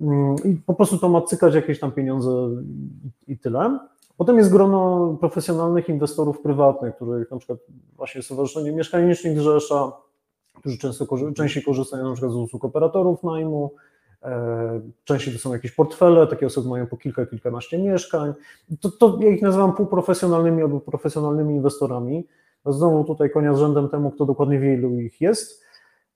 [0.00, 2.48] Mm, I po prostu to ma cykać jakieś tam pieniądze
[3.28, 3.78] i tyle.
[4.16, 7.58] Potem jest grono profesjonalnych inwestorów prywatnych, których na przykład
[7.96, 9.92] właśnie Stowarzyszenie Mieszkanicznik Rzesza,
[10.58, 13.74] którzy często, częściej korzystają na przykład z usług operatorów najmu,
[14.22, 18.32] e, częściej to są jakieś portfele, takie osoby mają po kilka, kilkanaście mieszkań.
[18.80, 22.26] To, to ja ich nazywam półprofesjonalnymi albo profesjonalnymi inwestorami.
[22.66, 25.62] Znowu tutaj konia z rzędem temu, kto dokładnie wie, ilu ich jest.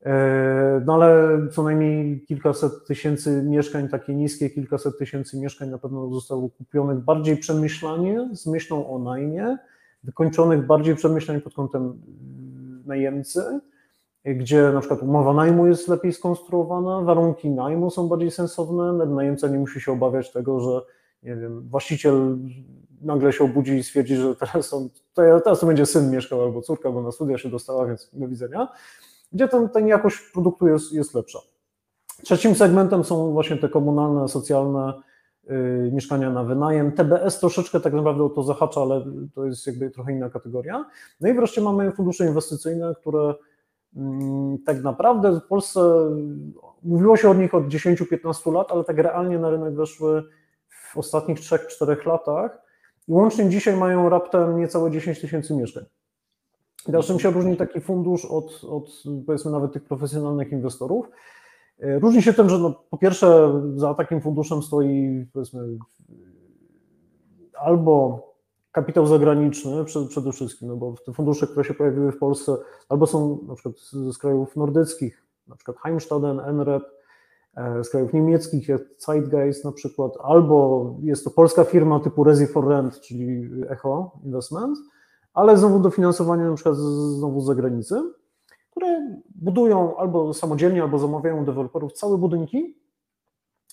[0.02, 6.10] E, no ale co najmniej kilkaset tysięcy mieszkań, takie niskie kilkaset tysięcy mieszkań na pewno
[6.10, 9.58] zostało kupionych bardziej przemyślanie, z myślą o najmie,
[10.04, 12.02] wykończonych bardziej przemyślanie pod kątem
[12.86, 13.60] najemcy,
[14.34, 19.58] gdzie na przykład umowa najmu jest lepiej skonstruowana, warunki najmu są bardziej sensowne, najemca nie
[19.58, 20.80] musi się obawiać tego, że
[21.22, 22.38] nie wiem, właściciel
[23.00, 26.90] nagle się obudzi i stwierdzi, że teraz, on, teraz to będzie syn mieszkał albo córka,
[26.90, 28.68] bo na studia się dostała, więc do widzenia,
[29.32, 31.38] gdzie ten, ten jakość produktu jest, jest lepsza.
[32.22, 34.92] Trzecim segmentem są właśnie te komunalne, socjalne
[35.44, 36.92] yy, mieszkania na wynajem.
[36.92, 40.84] TBS troszeczkę tak naprawdę o to zahacza, ale to jest jakby trochę inna kategoria.
[41.20, 43.34] No i wreszcie mamy fundusze inwestycyjne, które
[44.66, 45.80] tak naprawdę w Polsce
[46.82, 50.22] mówiło się o nich od 10-15 lat, ale tak realnie na rynek weszły
[50.68, 52.58] w ostatnich 3-4 latach
[53.08, 55.84] i łącznie dzisiaj mają raptem niecałe 10 tysięcy mieszkań.
[56.84, 61.08] Teraz czym się różni taki fundusz od, od powiedzmy nawet tych profesjonalnych inwestorów?
[61.80, 65.78] E, różni się tym, że no, po pierwsze za takim funduszem stoi powiedzmy
[67.58, 68.22] albo
[68.76, 72.56] kapitał zagraniczny przede wszystkim, no bo te fundusze, które się pojawiły w Polsce,
[72.88, 73.78] albo są na przykład
[74.12, 76.82] z krajów nordyckich, na przykład Heimstaden, NREP,
[77.56, 82.46] e, z krajów niemieckich, jak Zeitgeist na przykład, albo jest to polska firma typu Resi
[82.46, 84.78] for Rent, czyli Echo Investment,
[85.34, 88.02] ale znowu dofinansowanie na przykład znowu z zagranicy,
[88.70, 92.76] które budują albo samodzielnie, albo zamawiają deweloperów całe budynki,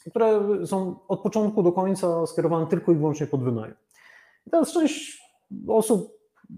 [0.09, 3.75] które są od początku do końca skierowane tylko i wyłącznie pod wynajem.
[4.47, 5.23] I teraz część
[5.67, 6.11] osób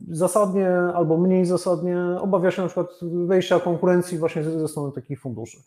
[0.10, 5.58] zasadnie albo mniej zasadnie obawia się na przykład wejścia konkurencji właśnie ze strony takich funduszy.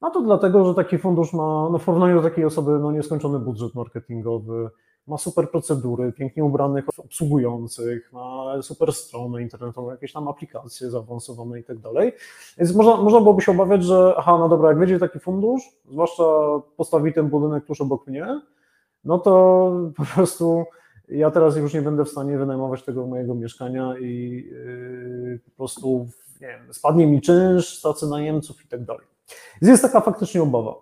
[0.00, 3.38] A to dlatego, że taki fundusz ma no w porównaniu do takiej osoby no nieskończony
[3.38, 4.70] budżet marketingowy,
[5.06, 11.64] ma super procedury, pięknie ubranych obsługujących, ma super stronę internetową, jakieś tam aplikacje zaawansowane i
[11.64, 12.12] tak dalej.
[12.58, 16.24] Więc można, można byłoby się obawiać, że aha, no dobra, jak będzie taki fundusz, zwłaszcza
[16.76, 18.40] postawi ten budynek tuż obok mnie,
[19.04, 20.64] no to po prostu
[21.18, 26.08] ja teraz już nie będę w stanie wynajmować tego mojego mieszkania i yy, po prostu
[26.40, 29.06] nie wiem, spadnie mi czynsz, stracę najemców i tak dalej.
[29.62, 30.74] Jest taka faktycznie obawa.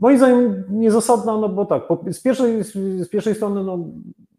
[0.00, 3.78] Moim zdaniem niezasadna, no bo tak, z pierwszej, z pierwszej strony no,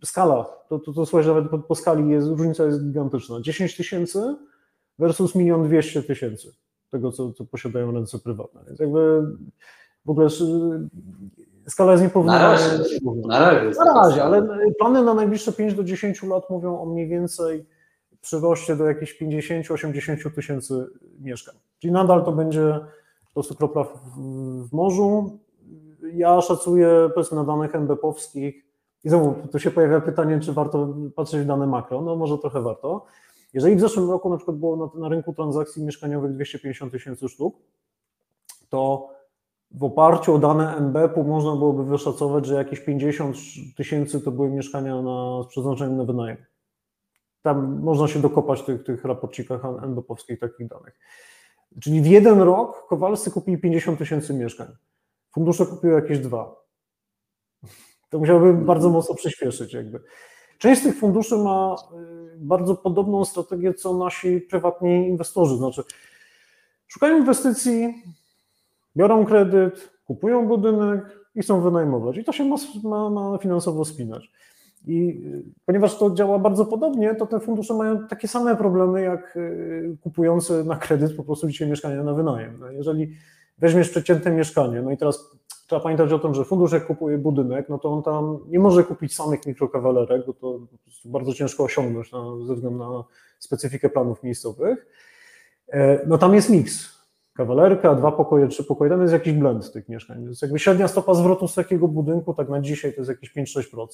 [0.04, 3.41] skala, to, to, to słuchaj, nawet po, po, skali jest, różnica jest gigantyczna.
[3.41, 4.36] 10 tysięcy
[5.00, 6.54] versus milion 200 tysięcy
[6.89, 8.62] tego, co, co posiadają ręce prywatne.
[8.67, 9.22] Więc jakby
[10.06, 10.28] w ogóle
[11.67, 12.47] skala jest nieporównywalna.
[12.47, 12.67] Na razie,
[13.28, 14.47] na razie, na razie ale
[14.80, 17.65] plany na najbliższe 5 do 10 lat mówią o mniej więcej
[18.21, 20.88] przyroście do jakichś 50-80 tysięcy
[21.19, 21.56] mieszkań.
[21.80, 22.80] Czyli nadal to będzie
[23.26, 23.89] po prostu kropla w,
[24.69, 25.39] w morzu.
[26.13, 28.65] Ja szacuję, powiedzmy, na danych NBP-owskich
[29.04, 32.02] i znowu tu się pojawia pytanie, czy warto patrzeć w dane makro.
[32.02, 33.06] No może trochę warto.
[33.54, 37.56] Jeżeli w zeszłym roku na przykład było na, na rynku transakcji mieszkaniowych 250 tysięcy sztuk,
[38.69, 39.10] to
[39.74, 43.38] w oparciu o dane NBP-u można byłoby wyszacować, że jakieś 50
[43.78, 46.38] tysięcy to były mieszkania na, z przeznaczeniem na wynajem.
[47.42, 51.00] Tam można się dokopać w tych, tych raporcikach NBP-owskich takich danych.
[51.82, 54.68] Czyli w jeden rok Kowalscy kupili 50 tysięcy mieszkań.
[55.34, 56.56] Fundusze kupiły jakieś dwa.
[58.10, 60.04] To musiałoby bardzo mocno przyspieszyć jakby.
[60.58, 61.76] Część z tych funduszy ma
[62.34, 65.58] y, bardzo podobną strategię, co nasi prywatni inwestorzy.
[65.58, 65.84] Znaczy,
[66.88, 68.04] szukają inwestycji,
[68.97, 72.17] biorą kredyt, kupują budynek i chcą wynajmować.
[72.17, 74.32] I to się ma, ma, ma finansowo spinać.
[74.88, 79.38] I y, ponieważ to działa bardzo podobnie, to te fundusze mają takie same problemy jak
[79.38, 82.60] y, kupujący na kredyt po prostu dzisiaj mieszkania na wynajem.
[82.60, 83.15] No jeżeli
[83.58, 85.32] weźmiesz przeciętne mieszkanie, no i teraz
[85.67, 88.84] trzeba pamiętać o tym, że fundusz jak kupuje budynek, no to on tam nie może
[88.84, 90.60] kupić samych mikrokawalerek, bo to
[91.06, 93.04] bardzo ciężko osiągnąć na, ze względu na
[93.39, 94.88] specyfikę planów miejscowych.
[95.69, 97.01] E, no tam jest miks.
[97.34, 100.24] Kawalerka, dwa pokoje, trzy pokoje, tam jest jakiś blend tych mieszkań.
[100.24, 103.86] Więc jakby średnia stopa zwrotu z takiego budynku, tak na dzisiaj to jest jakieś 5-6%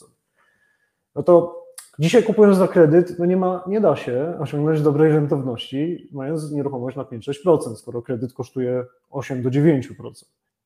[1.17, 1.63] no to
[1.99, 6.97] dzisiaj kupując na kredyt, no nie, ma, nie da się osiągnąć dobrej rentowności, mając nieruchomość
[6.97, 9.81] na 5-6%, skoro kredyt kosztuje 8 do 9%.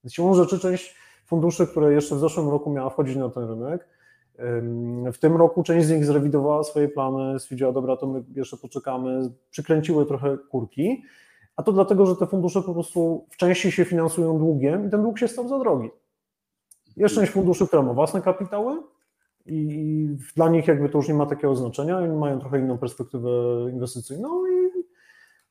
[0.03, 3.87] Więc siłą rzeczy część funduszy, które jeszcze w zeszłym roku miała wchodzić na ten rynek,
[5.13, 9.31] w tym roku część z nich zrewidowała swoje plany, stwierdziła, dobra, to my jeszcze poczekamy,
[9.51, 11.03] przykręciły trochę kurki,
[11.61, 15.01] a to dlatego, że te fundusze po prostu w części się finansują długiem i ten
[15.01, 15.89] dług się stał za drogi.
[16.97, 18.83] Jest część funduszy, która ma własne kapitały,
[19.45, 23.29] i dla nich jakby to już nie ma takiego znaczenia, oni mają trochę inną perspektywę
[23.71, 24.71] inwestycyjną i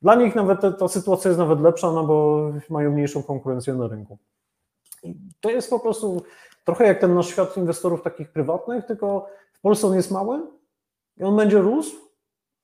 [0.03, 3.89] dla nich nawet ta, ta sytuacja jest nawet lepsza, no bo mają mniejszą konkurencję na
[3.89, 4.19] rynku.
[5.03, 6.23] I to jest po prostu
[6.65, 10.41] trochę jak ten nasz świat inwestorów takich prywatnych, tylko w Polsce on jest mały
[11.17, 11.97] i on będzie rósł,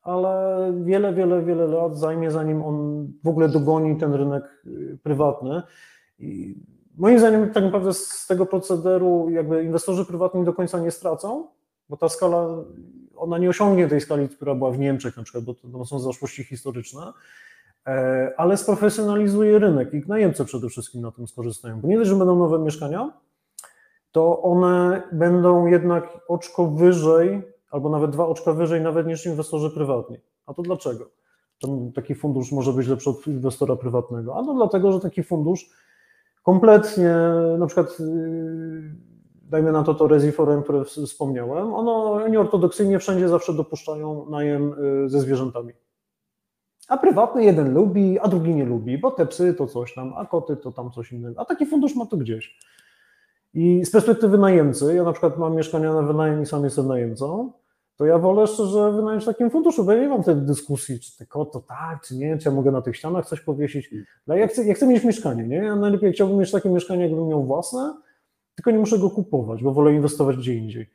[0.06, 5.62] ale wiele, wiele, wiele lat zajmie, zanim on w ogóle dogoni ten rynek y, prywatny.
[6.18, 6.56] I
[6.96, 11.46] Moim zdaniem tak naprawdę z tego procederu jakby inwestorzy prywatni do końca nie stracą,
[11.88, 12.48] bo ta skala,
[13.16, 16.44] ona nie osiągnie tej skali, która była w Niemczech na przykład, bo to są zaszłości
[16.44, 17.12] historyczne,
[17.86, 22.16] e, ale sprofesjonalizuje rynek i najemcy przede wszystkim na tym skorzystają, bo nie dość, że
[22.16, 23.12] będą nowe mieszkania,
[24.12, 30.16] to one będą jednak oczko wyżej, albo nawet dwa oczka wyżej nawet niż inwestorzy prywatni.
[30.46, 31.10] A to dlaczego?
[31.94, 34.36] taki fundusz może być lepszy od inwestora prywatnego?
[34.36, 35.70] A to dlatego, że taki fundusz
[36.42, 37.14] kompletnie,
[37.58, 38.94] na przykład y,
[39.42, 44.74] dajmy na to to Resiforem, które wspomniałem, ono, oni ortodoksyjnie wszędzie zawsze dopuszczają najem
[45.04, 45.72] y, ze zwierzętami.
[46.88, 50.26] A prywatny jeden lubi, a drugi nie lubi, bo te psy to coś tam, a
[50.26, 51.40] koty to tam coś innego.
[51.40, 52.58] A taki fundusz ma to gdzieś.
[53.56, 57.52] I z perspektywy najemcy, ja na przykład mam mieszkania na wynajem i sam jestem najemcą,
[57.96, 61.16] to ja wolę szczerze wynająć w takim funduszu, bo ja nie mam tej dyskusji, czy
[61.16, 63.90] tylko to tak, czy nie, czy ja mogę na tych ścianach coś powiesić.
[64.26, 65.56] No ja chcę, ja chcę mieć mieszkanie, nie?
[65.56, 67.94] Ja najlepiej chciałbym mieć takie mieszkanie, jakbym miał własne,
[68.54, 70.90] tylko nie muszę go kupować, bo wolę inwestować gdzie indziej.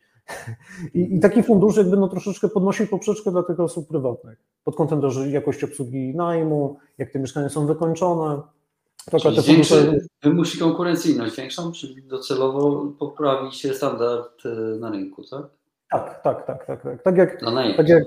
[0.94, 5.02] I, I, taki fundusz jakby no troszeczkę podnosi poprzeczkę dla tych osób prywatnych pod kątem
[5.02, 8.42] też jakości obsługi najmu, jak te mieszkania są wykończone.
[9.06, 9.98] Te fundusze...
[10.24, 15.46] wymusi konkurencyjność większą, czyli docelowo poprawi się standard e, na rynku, tak?
[15.92, 17.04] Tak, tak, tak, tak, tak.
[17.04, 18.04] Tak jak, no, tak jak,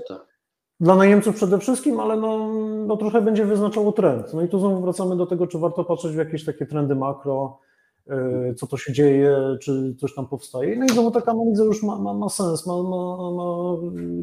[0.79, 2.53] dla najemców przede wszystkim, ale no,
[2.87, 4.33] no trochę będzie wyznaczało trend.
[4.33, 7.59] No i tu znowu wracamy do tego, czy warto patrzeć w jakieś takie trendy makro,
[8.07, 10.75] yy, co to się dzieje, czy coś tam powstaje.
[10.75, 13.77] No i znowu taka analiza już ma, ma, ma sens, ma, ma, ma,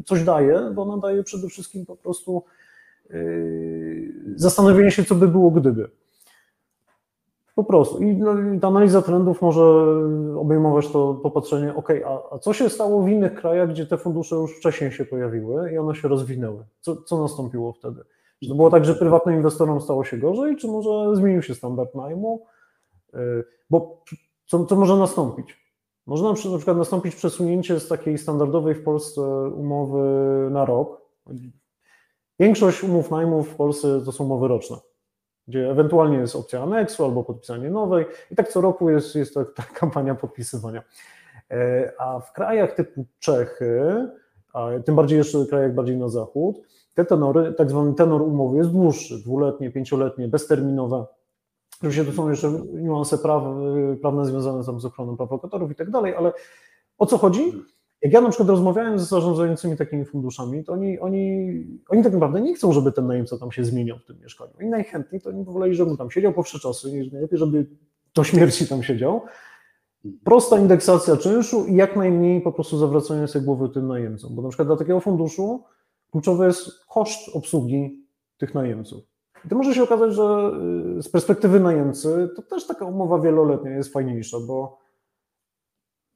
[0.05, 2.43] coś daje, bo ona daje przede wszystkim po prostu
[3.09, 5.89] yy, zastanowienie się, co by było gdyby.
[7.55, 8.03] Po prostu.
[8.03, 9.61] I, no, I ta analiza trendów może
[10.37, 14.35] obejmować to popatrzenie, ok, a, a, co się stało w innych krajach, gdzie te fundusze
[14.35, 16.65] już wcześniej się pojawiły i one się rozwinęły?
[16.81, 18.03] Co, co nastąpiło wtedy?
[18.39, 21.95] Czy to było tak, że prywatnym inwestorom stało się gorzej, czy może zmienił się standard
[21.95, 22.45] najmu?
[23.13, 24.03] Y, bo
[24.45, 25.63] co, co może nastąpić?
[26.05, 29.21] Może na przykład nastąpić przesunięcie z takiej standardowej w Polsce
[29.55, 30.01] umowy
[30.51, 31.01] na rok.
[32.39, 34.77] Większość umów najmu w Polsce to są umowy roczne
[35.47, 39.45] gdzie ewentualnie jest opcja aneksu albo podpisanie nowej i tak co roku jest, jest ta,
[39.45, 40.83] ta kampania podpisywania.
[41.51, 44.07] E, a w krajach typu Czechy,
[44.53, 46.61] a tym bardziej jeszcze w krajach bardziej na zachód,
[46.93, 51.05] te tenory, tak zwany tenor umowy jest dłuższy, dwuletnie, pięcioletnie, bezterminowe.
[51.77, 53.43] Oczywiście to są jeszcze niuanse praw,
[54.01, 56.33] prawne związane z ochroną praw lokatorów i tak dalej, ale
[56.97, 57.53] o co chodzi?
[58.03, 61.49] Jak ja na przykład rozmawiałem z zarządzającymi takimi funduszami, to oni, oni,
[61.89, 64.51] oni tak naprawdę nie chcą, żeby ten najemca tam się zmieniał w tym mieszkaniu.
[64.59, 67.65] Oni najchętniej to oni woleli, żeby tam siedział po czasy, najlepiej, żeby
[68.15, 69.21] do śmierci tam siedział.
[70.23, 74.35] Prosta indeksacja czynszu i jak najmniej po prostu zawracanie sobie głowy tym najemcom.
[74.35, 75.63] Bo na przykład dla takiego funduszu
[76.11, 78.05] kluczowy jest koszt obsługi
[78.37, 79.03] tych najemców.
[79.45, 80.51] I to może się okazać, że
[80.97, 84.82] y, z perspektywy najemcy to też taka umowa wieloletnia jest fajniejsza, bo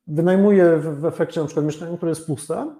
[0.07, 2.75] wynajmuje w, efekcie na przykład mieszkanie, które jest puste,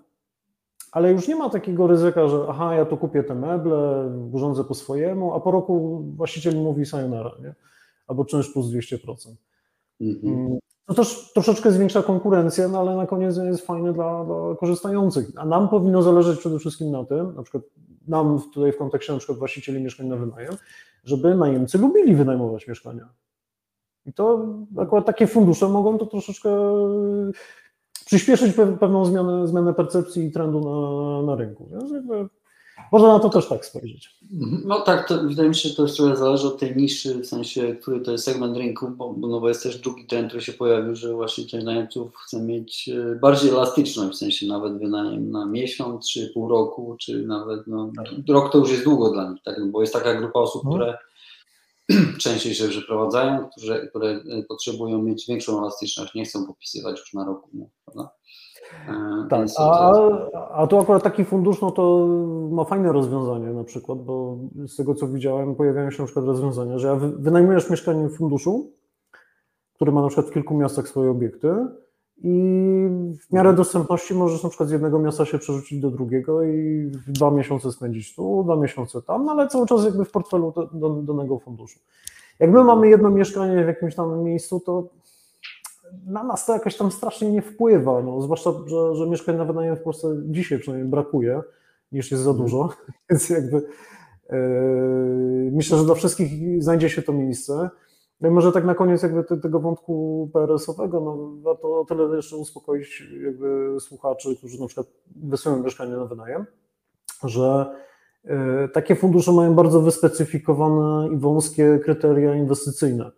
[0.92, 4.74] ale już nie ma takiego ryzyka, że aha, ja tu kupię te meble, urządzę po
[4.74, 7.56] swojemu, a po roku właściciel mówi sayonara, nie?
[8.08, 9.36] albo czynsz plus 200%.
[10.02, 10.34] Mhm.
[10.34, 15.32] Mm, to też troszeczkę zwiększa konkurencję, no ale na koniec jest fajne dla, dla, korzystających.
[15.36, 17.63] A nam powinno zależeć przede wszystkim na tym, na przykład
[18.08, 20.56] nam tutaj w kontekście na przykład właścicieli mieszkań na wynajem,
[21.04, 23.10] żeby najemcy lubili wynajmować mieszkania.
[24.08, 24.46] I to
[24.78, 27.32] akurat takie fundusze mogą to troszeczkę e,
[28.06, 31.70] przyspieszyć pewną zmianę, zmianę percepcji i trendu na, na rynku.
[31.72, 32.30] Więc jakby
[32.91, 34.17] można na to też tak spojrzeć.
[34.34, 34.62] Mhm.
[34.65, 37.76] No tak, to wydaje mi się, że to trochę zależy od tej niszy, w sensie,
[37.82, 40.96] który to jest segment rynku, bo, no bo jest też drugi trend, który się pojawił,
[40.96, 46.10] że właśnie część najemców chce mieć e, bardziej elastyczność, w sensie nawet wynajem na miesiąc,
[46.10, 48.06] czy pół roku, czy nawet no, tak.
[48.30, 50.72] rok to już jest długo dla nich, tak, no bo jest taka grupa osób, no.
[50.72, 50.98] które
[52.23, 57.26] częściej się przeprowadzają, które, które e, potrzebują mieć większą elastyczność, nie chcą popisywać już na
[57.26, 57.50] roku,
[57.86, 58.10] prawda?
[58.88, 59.91] E, tak, a,
[60.52, 62.08] a tu akurat taki fundusz, no to
[62.52, 66.80] ma fajne rozwiązanie na przykład, bo z tego co widziałem, pojawiają się na przykład rozwiązania,
[66.80, 68.71] że wynajmujesz mieszkanie w funduszu,
[69.73, 71.50] który ma na przykład w kilku miastach swoje obiekty,
[72.23, 72.88] i
[73.19, 77.32] w miarę dostępności możesz na przykład z jednego miasta się przerzucić do drugiego i dwa
[77.32, 81.39] miesiące spędzić tu, dwa miesiące tam, no ale cały czas jakby w portfelu do, danego
[81.39, 81.80] funduszu.
[82.39, 84.89] Jak my mamy jedno mieszkanie w jakimś tam miejscu, to
[86.06, 89.75] na nas to jakoś tam strasznie nie wpływa, no, zwłaszcza, że, że mieszkań na wynajem
[89.75, 91.41] w Polsce dzisiaj przynajmniej brakuje,
[91.91, 92.69] niż jest za dużo,
[93.10, 93.58] więc jakby
[94.30, 97.69] yy, myślę, że dla wszystkich znajdzie się to miejsce.
[98.21, 102.38] No i może tak na koniec jakby tego wątku PRS-owego, no warto o tyle jeszcze
[102.38, 104.88] uspokoić jakby słuchaczy, którzy na przykład
[105.23, 106.45] inwestują mieszkanie na wynajem,
[107.23, 107.75] że
[108.23, 113.12] e, takie fundusze mają bardzo wyspecyfikowane i wąskie kryteria inwestycyjne.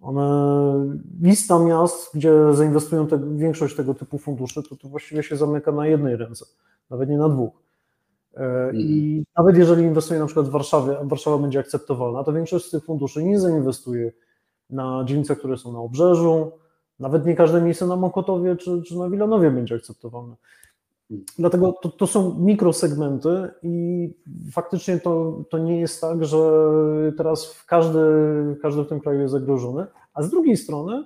[0.00, 5.72] One, lista miast, gdzie zainwestują te, większość tego typu funduszy, to, to właściwie się zamyka
[5.72, 6.44] na jednej ręce,
[6.90, 7.69] nawet nie na dwóch.
[8.40, 9.24] E, I mhm.
[9.36, 12.84] nawet jeżeli inwestuje na przykład w Warszawie, a Warszawa będzie akceptowalna, to większość z tych
[12.84, 14.12] funduszy nie zainwestuje
[14.70, 16.52] na dzielnicach, które są na obrzeżu,
[17.00, 20.36] nawet nie każde miejsce na Mokotowie czy, czy na Wilanowie będzie akceptowalne.
[21.10, 21.26] Mhm.
[21.38, 24.08] Dlatego to, to są mikrosegmenty i
[24.52, 26.38] faktycznie to, to nie jest tak, że
[27.16, 28.00] teraz w każdy,
[28.62, 31.04] każdy w tym kraju jest zagrożony, a z drugiej strony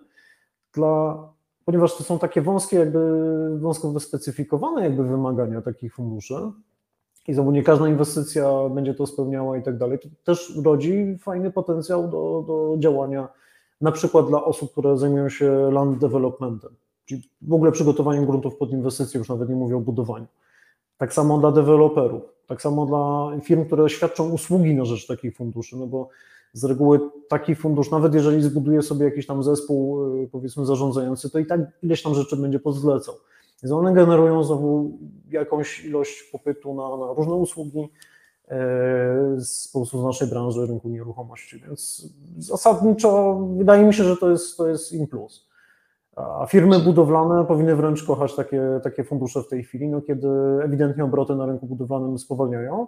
[0.75, 1.19] dla
[1.65, 3.01] ponieważ to są takie wąskie, jakby
[3.59, 6.35] wąsko wyspecyfikowane jakby wymagania takich funduszy,
[7.29, 11.51] i znowu nie każda inwestycja będzie to spełniała i tak dalej, to też rodzi fajny
[11.51, 13.29] potencjał do, do działania
[13.81, 16.71] na przykład dla osób, które zajmują się land developmentem,
[17.05, 20.27] czyli w ogóle przygotowaniem gruntów pod inwestycje, już nawet nie mówię o budowaniu.
[20.99, 25.77] Tak samo dla deweloperów, tak samo dla firm, które świadczą usługi na rzecz takich funduszy,
[25.77, 26.09] no bo
[26.53, 31.39] z reguły taki fundusz, nawet jeżeli zbuduje sobie jakiś tam zespół, y, powiedzmy zarządzający, to
[31.39, 33.15] i tak ileś tam rzeczy będzie pozlecał.
[33.63, 34.99] Więc one generują znowu
[35.29, 37.89] jakąś ilość popytu na, na różne usługi
[38.49, 38.57] e,
[39.39, 41.61] z, po prostu z naszej branży rynku nieruchomości.
[41.61, 45.49] Więc zasadniczo wydaje mi się, że to jest, to jest in plus.
[46.17, 50.29] A firmy budowlane powinny wręcz kochać takie, takie fundusze w tej chwili, no kiedy
[50.65, 52.87] ewidentnie obroty na rynku budowlanym spowalniają.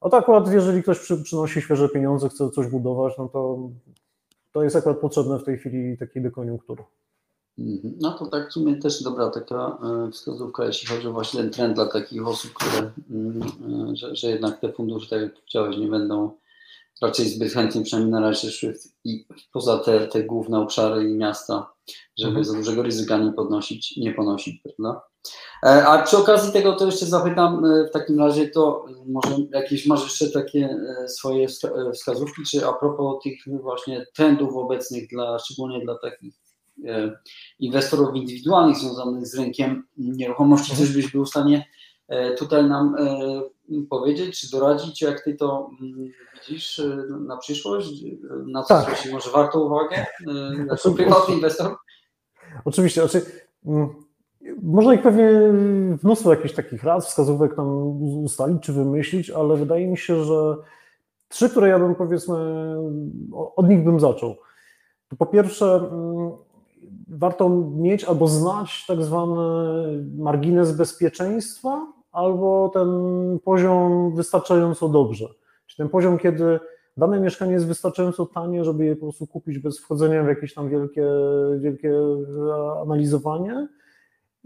[0.00, 3.58] A to akurat, jeżeli ktoś przy, przynosi świeże pieniądze, chce coś budować, no to
[4.52, 6.84] to jest akurat potrzebne w tej chwili takiej dekoniunktury.
[7.58, 7.94] Mhm.
[8.00, 11.50] No to tak w sumie też dobra taka e, wskazówka, jeśli chodzi o właśnie ten
[11.50, 13.42] trend dla takich osób, które, mm,
[13.92, 16.30] e, że, że jednak te fundusze, tak jak powiedziałeś, nie będą
[17.02, 21.72] raczej zbyt chętnie przynajmniej na razie szły i poza te, te główne obszary i miasta,
[22.18, 22.44] żeby mhm.
[22.44, 25.02] za dużego ryzyka nie podnosić, nie ponosić, prawda?
[25.62, 30.02] E, a przy okazji tego to jeszcze zapytam w takim razie, to może jakieś masz
[30.02, 31.46] jeszcze takie swoje
[31.94, 36.47] wskazówki, czy a propos tych właśnie trendów obecnych, dla, szczególnie dla takich
[37.58, 40.76] inwestorów indywidualnych związanych z rynkiem nieruchomości.
[40.76, 41.66] Coś byś był w stanie
[42.08, 46.82] e, tutaj nam e, powiedzieć, czy doradzić, jak ty to mm, widzisz
[47.26, 48.04] na przyszłość,
[48.46, 49.02] na co tak.
[49.12, 50.06] może warto uwagę
[50.70, 51.76] jako prywatny inwestor?
[52.64, 53.26] Oczywiście, znaczy,
[53.66, 53.88] mm,
[54.62, 55.30] można ich pewnie
[56.02, 57.68] mnóstwo jakichś takich rad, wskazówek tam
[58.24, 60.56] ustalić czy wymyślić, ale wydaje mi się, że
[61.28, 62.36] trzy, które ja bym powiedzmy,
[63.56, 64.36] od nich bym zaczął.
[65.08, 66.30] To po pierwsze, mm,
[67.08, 69.42] warto mieć albo znać tak zwany
[70.16, 72.88] margines bezpieczeństwa, albo ten
[73.44, 75.28] poziom wystarczająco dobrze.
[75.66, 76.60] Czyli ten poziom, kiedy
[76.96, 80.68] dane mieszkanie jest wystarczająco tanie, żeby je po prostu kupić bez wchodzenia w jakieś tam
[80.68, 81.06] wielkie,
[81.58, 81.92] wielkie
[82.82, 83.68] analizowanie,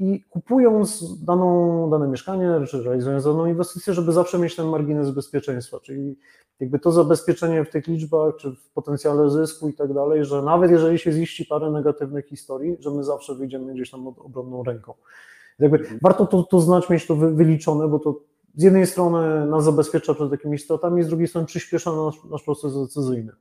[0.02, 5.80] i kupując daną, dane mieszkanie, czy realizując daną inwestycję, żeby zawsze mieć ten margines bezpieczeństwa,
[5.80, 6.18] czyli
[6.60, 10.70] jakby to zabezpieczenie w tych liczbach, czy w potencjale zysku i tak dalej, że nawet
[10.70, 14.94] jeżeli się ziści parę negatywnych historii, że my zawsze wyjdziemy gdzieś tam obronną ręką.
[15.58, 15.98] Jakby mhm.
[16.02, 18.20] warto to, to znać, mieć to wyliczone, bo to
[18.54, 22.74] z jednej strony nas zabezpiecza przed takimi stratami, z drugiej strony przyspiesza nasz, nasz proces
[22.74, 23.32] decyzyjny.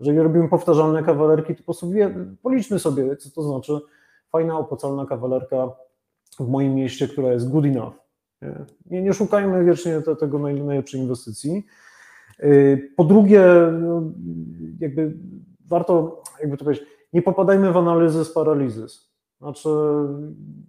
[0.00, 1.90] Jeżeli robimy powtarzalne kawalerki, to po prostu
[2.42, 3.80] policzmy sobie, co to znaczy
[4.32, 5.70] fajna, opłacalna kawalerka
[6.38, 7.94] w moim mieście, która jest good enough.
[8.86, 11.66] Nie, nie szukajmy wiecznie te, tego najlepszej inwestycji.
[12.42, 13.42] Y, po drugie,
[13.80, 14.02] no,
[14.80, 15.16] jakby
[15.66, 19.10] warto, jakby to powiedzieć, nie popadajmy w analizy z paralizys.
[19.40, 19.68] Znaczy,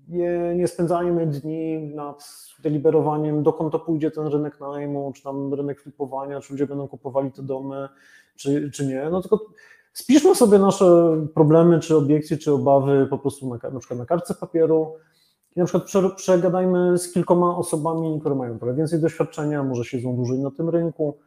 [0.08, 2.30] nie, nie spędzajmy dni nad
[2.64, 7.32] deliberowaniem, dokąd to pójdzie ten rynek najmu, czy tam rynek flipowania, czy ludzie będą kupowali
[7.32, 7.90] te domy,
[8.36, 9.10] czy, czy nie.
[9.12, 9.46] No tylko
[9.94, 14.36] spiszmy sobie nasze problemy, czy obiekcje, czy obawy po prostu na, na przykład na kartce
[14.36, 14.94] papieru,
[15.56, 20.40] i na przykład przegadajmy z kilkoma osobami, które mają trochę więcej doświadczenia, może siedzą dłużej
[20.40, 21.18] na tym rynku,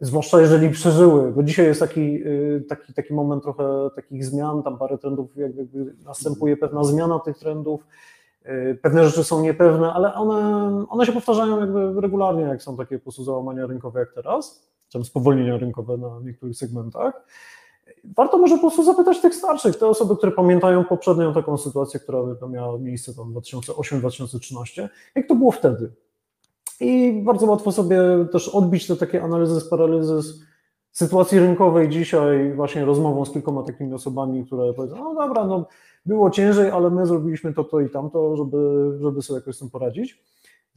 [0.00, 4.78] zwłaszcza jeżeli przeżyły, bo dzisiaj jest taki, y, taki, taki moment trochę takich zmian, tam
[4.78, 7.86] parę trendów, jakby następuje pewna zmiana tych trendów,
[8.46, 12.98] y, pewne rzeczy są niepewne, ale one, one się powtarzają jakby regularnie, jak są takie
[12.98, 17.24] po prostu załamania rynkowe jak teraz, czy spowolnienia rynkowe na niektórych segmentach
[18.16, 22.18] warto może po prostu zapytać tych starszych, te osoby, które pamiętają poprzednią taką sytuację, która
[22.48, 25.92] miała miejsce tam 2008-2013, jak to było wtedy.
[26.80, 28.00] I bardzo łatwo sobie
[28.32, 30.40] też odbić te takie analizy z paralizy z
[30.92, 35.66] sytuacji rynkowej dzisiaj, właśnie rozmową z kilkoma takimi osobami, które powiedzą, no dobra, no
[36.06, 38.58] było ciężej, ale my zrobiliśmy to, to i tamto, żeby,
[39.00, 40.22] żeby sobie jakoś z tym poradzić.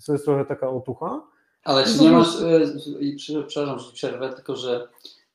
[0.05, 1.21] To jest trochę taka otucha.
[1.63, 2.27] Ale czy nie masz,
[2.99, 4.87] i przepraszam, że przerwę, tylko że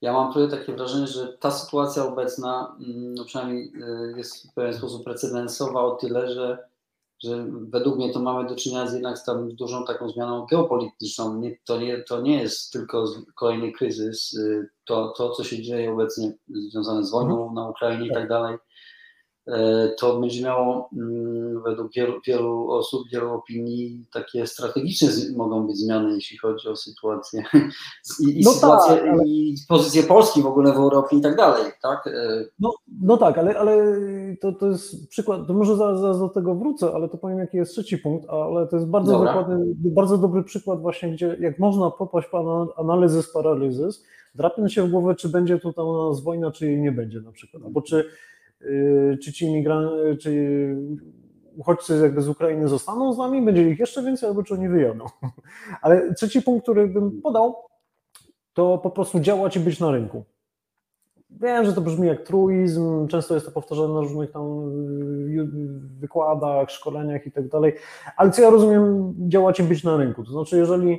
[0.04, 3.72] ja mam tutaj takie wrażenie, że ta sytuacja obecna, mm, no przynajmniej
[4.12, 6.58] y, jest w pewien sposób precedensowa o tyle, że,
[7.22, 11.36] że według mnie to mamy do czynienia z jednak z tam dużą taką zmianą geopolityczną.
[11.36, 15.92] Nie, to, nie, to nie jest tylko kolejny kryzys, y, to, to co się dzieje
[15.92, 17.54] obecnie związane z wojną mhm.
[17.54, 18.58] na Ukrainie i tak dalej, E,
[19.98, 26.14] to będzie miało mm, według wielu, wielu, osób, wielu opinii takie strategiczne mogą być zmiany,
[26.14, 27.44] jeśli chodzi o sytuację
[28.20, 29.22] i, i no sytuację tak, ale...
[29.26, 32.06] i pozycję Polski w ogóle w Europie i tak dalej, tak?
[32.06, 33.96] E, no, no tak, ale, ale
[34.40, 37.56] to, to jest przykład, to może zaraz, zaraz do tego wrócę, ale to powiem jaki
[37.56, 41.90] jest trzeci punkt, ale to jest bardzo dokładny, bardzo dobry przykład właśnie, gdzie jak można
[41.90, 46.66] popaść po analizys paralizys, drapiąc się w głowę, czy będzie tutaj u nas wojna, czy
[46.66, 48.04] jej nie będzie na przykład, albo czy
[49.22, 50.30] czy ci imigranci, czy
[51.56, 55.06] uchodźcy jakby z Ukrainy zostaną z nami, będzie ich jeszcze więcej, albo czy oni wyjadą.
[55.82, 57.54] Ale trzeci punkt, który bym podał,
[58.52, 60.24] to po prostu działać i być na rynku.
[61.30, 64.42] Wiem, że to brzmi jak truizm, często jest to powtarzane na różnych tam
[65.28, 65.48] y,
[66.00, 67.74] wykładach, szkoleniach i tak dalej,
[68.16, 70.24] ale co ja rozumiem, działać i być na rynku.
[70.24, 70.98] To znaczy, jeżeli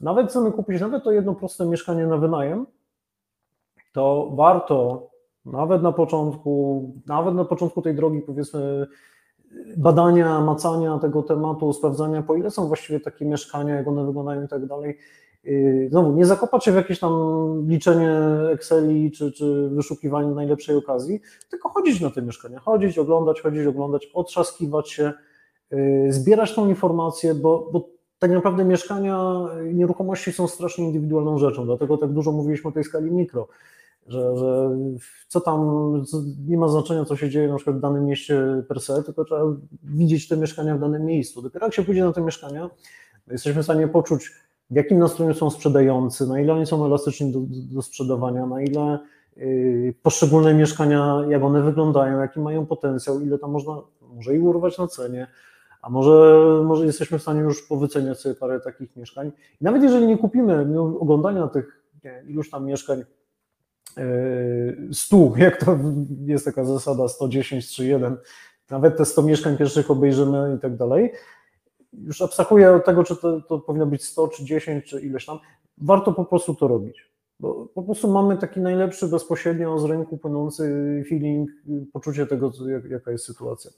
[0.00, 2.66] nawet chcemy kupić nawet to jedno proste mieszkanie na wynajem,
[3.92, 5.08] to warto
[5.46, 8.86] nawet na początku, nawet na początku tej drogi, powiedzmy,
[9.76, 14.48] badania, macania tego tematu, sprawdzania, po ile są właściwie takie mieszkania, jak one wyglądają i
[14.48, 14.98] tak dalej,
[15.44, 17.12] y, znowu nie zakopać się w jakieś tam
[17.68, 18.20] liczenie
[18.52, 21.20] Exceli czy, czy wyszukiwanie najlepszej okazji,
[21.50, 25.12] tylko chodzić na te mieszkania, chodzić, oglądać, chodzić, oglądać, otrzaskiwać się,
[25.72, 27.88] y, zbierać tą informację, bo, bo
[28.18, 33.10] tak naprawdę mieszkania, nieruchomości są strasznie indywidualną rzeczą, dlatego tak dużo mówiliśmy o tej skali
[33.10, 33.48] mikro
[34.08, 34.70] że, że
[35.28, 35.60] co tam,
[36.48, 39.42] nie ma znaczenia, co się dzieje na przykład w danym mieście per se, tylko trzeba
[39.82, 41.42] widzieć te mieszkania w danym miejscu.
[41.42, 42.70] Dopiero jak się pójdzie na te mieszkania,
[43.30, 44.32] jesteśmy w stanie poczuć,
[44.70, 47.40] w jakim nastroju są sprzedający, na ile oni są elastyczni do,
[47.74, 48.98] do sprzedawania, na ile
[49.36, 53.82] yy, poszczególne mieszkania, jak one wyglądają, jaki mają potencjał, ile tam można,
[54.14, 55.26] może i urwać na cenie,
[55.82, 59.32] a może, może jesteśmy w stanie już powyceniać sobie parę takich mieszkań.
[59.60, 63.04] I nawet jeżeli nie kupimy, mimo oglądania tych nie, tam mieszkań,
[64.92, 65.78] 100, jak to
[66.26, 68.00] jest taka zasada 110, 3,
[68.70, 71.12] nawet te 100 mieszkań pierwszych obejrzymy i tak dalej.
[71.92, 75.38] Już abstrahuję od tego, czy to, to powinno być 100, czy 10, czy ileś tam.
[75.78, 77.10] Warto po prostu to robić.
[77.40, 81.50] Bo po prostu mamy taki najlepszy bezpośrednio z rynku płynący feeling,
[81.92, 82.52] poczucie tego,
[82.88, 83.70] jaka jest sytuacja.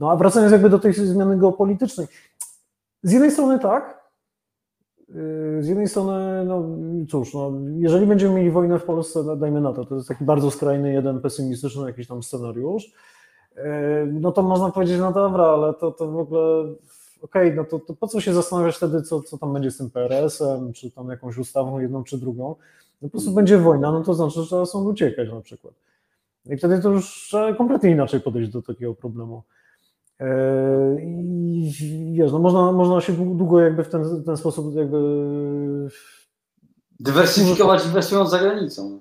[0.00, 2.06] No a wracając jakby do tej zmiany geopolitycznej.
[3.02, 4.05] Z jednej strony tak,
[5.60, 6.64] z jednej strony, no
[7.08, 10.24] cóż, no, jeżeli będziemy mieli wojnę w Polsce, no, dajmy na to, to jest taki
[10.24, 13.62] bardzo skrajny, jeden pesymistyczny jakiś tam scenariusz, y,
[14.12, 16.60] no to można powiedzieć, no dobra, ale to, to w ogóle,
[17.22, 19.76] okej, okay, no to, to po co się zastanawiać wtedy, co, co tam będzie z
[19.76, 22.54] tym PRS-em, czy tam jakąś ustawą jedną czy drugą,
[23.02, 25.74] no po prostu będzie wojna, no to znaczy, że trzeba stąd uciekać na przykład.
[26.46, 29.42] I wtedy to już trzeba kompletnie inaczej podejść do takiego problemu.
[30.20, 30.26] E,
[31.02, 34.98] I wiesz, no można, można się długo jakby w ten, ten sposób jakby...
[37.00, 39.00] Dywersyfikować inwestując za granicą.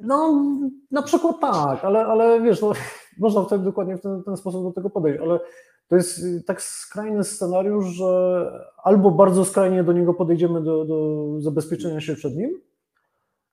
[0.00, 0.44] No,
[0.90, 2.72] na przykład tak, ale, ale wiesz, no,
[3.18, 5.40] można wtedy dokładnie w ten, ten sposób do tego podejść, ale
[5.88, 8.52] to jest tak skrajny scenariusz, że
[8.82, 12.60] albo bardzo skrajnie do niego podejdziemy do, do zabezpieczenia się przed nim,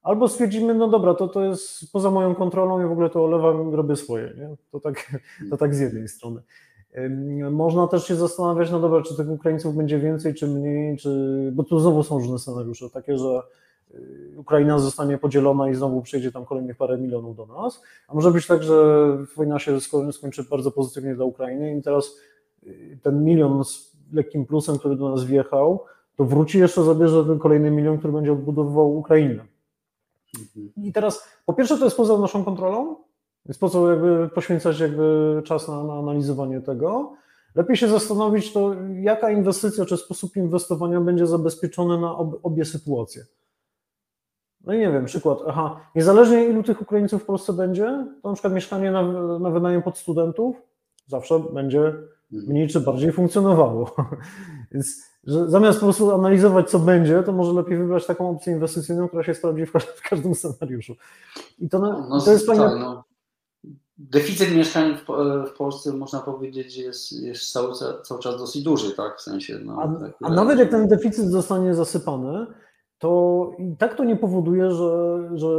[0.06, 3.74] albo stwierdzimy, no dobra, to, to jest poza moją kontrolą i w ogóle to olewam
[3.74, 4.34] i robię swoje.
[4.38, 4.56] Nie?
[4.72, 5.12] To, tak,
[5.50, 6.42] to tak z jednej strony.
[7.52, 11.52] Można też się zastanawiać, no dobra, czy tych Ukraińców będzie więcej, czy mniej, czy...
[11.56, 13.42] bo tu znowu są różne scenariusze, takie, że
[13.96, 18.32] y, Ukraina zostanie podzielona i znowu przyjdzie tam kolejnych parę milionów do nas, a może
[18.32, 19.78] być tak, że wojna się
[20.12, 22.18] skończy bardzo pozytywnie dla Ukrainy i teraz
[22.64, 25.84] y, ten milion z lekkim plusem, który do nas wjechał,
[26.16, 29.46] to wróci jeszcze zabierze ten kolejny milion, który będzie odbudowywał Ukrainę.
[30.40, 30.72] Mhm.
[30.78, 32.96] I teraz, po pierwsze, to jest poza naszą kontrolą,
[33.46, 37.14] więc po co jakby poświęcać jakby czas na, na analizowanie tego?
[37.56, 43.26] Lepiej się zastanowić, to jaka inwestycja czy sposób inwestowania będzie zabezpieczony na ob, obie sytuacje.
[44.66, 48.34] No i nie wiem, przykład, aha, niezależnie ilu tych Ukraińców w Polsce będzie, to na
[48.34, 49.04] przykład mieszkanie na,
[49.40, 50.56] na wynajem pod studentów
[51.08, 51.94] zawsze będzie
[52.32, 53.96] mniej czy bardziej funkcjonowało.
[54.72, 59.24] Więc zamiast po prostu analizować, co będzie, to może lepiej wybrać taką opcję inwestycyjną, która
[59.24, 60.96] się sprawdzi w każdym scenariuszu.
[61.60, 62.64] I to, no, to jest fajne.
[62.64, 63.04] Tak, no.
[63.98, 65.06] Deficyt mieszkań w,
[65.50, 67.74] w, Polsce można powiedzieć jest, jest cały,
[68.04, 69.18] cały czas dosyć duży, tak?
[69.18, 69.60] W sensie.
[69.66, 72.46] No, a, tak, a nawet jak ten deficyt zostanie zasypany,
[73.00, 75.50] to i tak to nie powoduje, że, że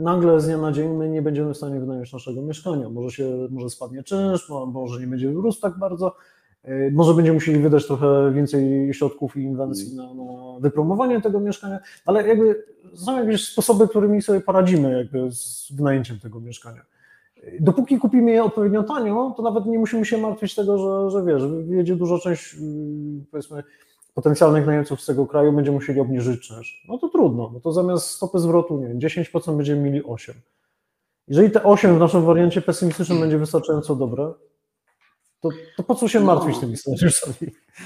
[0.00, 2.88] nagle z dnia na dzień my nie będziemy w stanie wynająć naszego mieszkania.
[2.88, 6.16] Może się może spadnie czynsz, może nie będzie rósł tak bardzo,
[6.62, 10.24] e, może będziemy musieli wydać trochę więcej środków i inwencji na, na
[10.60, 12.64] wypromowanie tego mieszkania, ale jakby
[12.94, 16.89] są jakieś sposoby, którymi sobie poradzimy jakby z wynajęciem tego mieszkania.
[17.60, 21.42] Dopóki kupimy je odpowiednio tanio, to nawet nie musimy się martwić tego, że, że wiesz,
[21.68, 23.62] jedzie duża część mm, powiedzmy
[24.14, 26.84] potencjalnych najemców z tego kraju będzie musieli obniżyć czynsz.
[26.88, 30.32] No to trudno, no to zamiast stopy zwrotu, nie wiem, 10% będziemy mieli 8%.
[31.28, 34.32] Jeżeli te 8 w naszym wariancie pesymistycznym będzie wystarczająco dobre,
[35.40, 37.34] to, to po co się martwić no, tymi scenariuszami?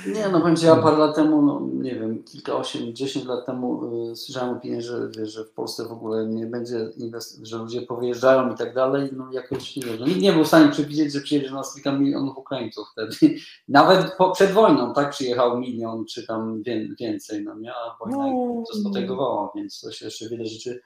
[0.07, 3.91] Nie, no będzie ja parę lat temu, no nie wiem, kilka, osiem, dziesięć lat temu
[4.13, 8.53] y, słyszałem opinię, że, że w Polsce w ogóle nie będzie inwest- że ludzie powyjeżdżają
[8.53, 11.21] i tak dalej, no jakoś nie wiem, no, nikt nie był w stanie przewidzieć, że
[11.21, 13.17] przyjedzie nas kilka milionów Ukraińców wtedy.
[13.69, 16.63] Nawet po, przed wojną, tak, przyjechał milion, czy tam
[17.01, 20.81] więcej, no nie, a wojna no, to spotęgowała, więc to się jeszcze wiele rzeczy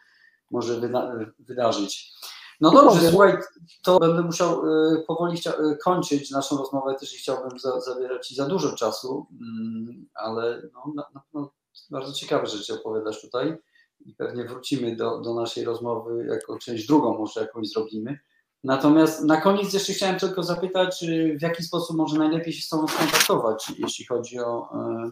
[0.51, 2.12] może wyda- wydarzyć.
[2.61, 3.37] No dobrze, słuchaj,
[3.83, 8.35] to będę musiał y, powoli y, kończyć naszą rozmowę, też nie chciałbym za, zabierać Ci
[8.35, 10.93] za dużo czasu, mm, ale no,
[11.35, 11.45] na,
[11.91, 13.57] bardzo ciekawe rzeczy opowiadasz tutaj
[14.01, 18.19] i pewnie wrócimy do, do naszej rozmowy jako część drugą, może jakąś zrobimy.
[18.65, 21.05] Natomiast na koniec jeszcze chciałem tylko zapytać,
[21.39, 24.69] w jaki sposób może najlepiej się z Tobą skontaktować, jeśli chodzi o,
[25.07, 25.11] y,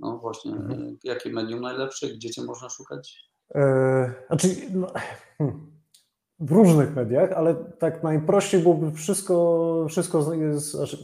[0.00, 0.98] no właśnie, mhm.
[1.04, 3.30] jakie medium najlepsze, gdzie Cię można szukać?
[3.54, 4.86] Eee, znaczy, no,
[5.38, 5.75] hmm
[6.40, 10.96] w różnych mediach, ale tak najprościej byłoby wszystko, wszystko jest, znaczy,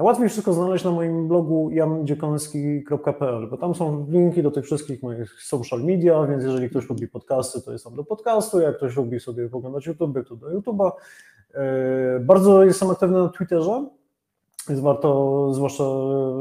[0.00, 5.42] Łatwiej wszystko znaleźć na moim blogu jandziekonski.pl, bo tam są linki do tych wszystkich moich
[5.42, 9.20] social media, więc jeżeli ktoś lubi podcasty, to jest tam do podcastu, jak ktoś lubi
[9.20, 10.90] sobie oglądać YouTube, to do YouTube'a.
[11.54, 13.86] E, bardzo jestem aktywny na Twitterze,
[14.68, 15.84] więc warto zwłaszcza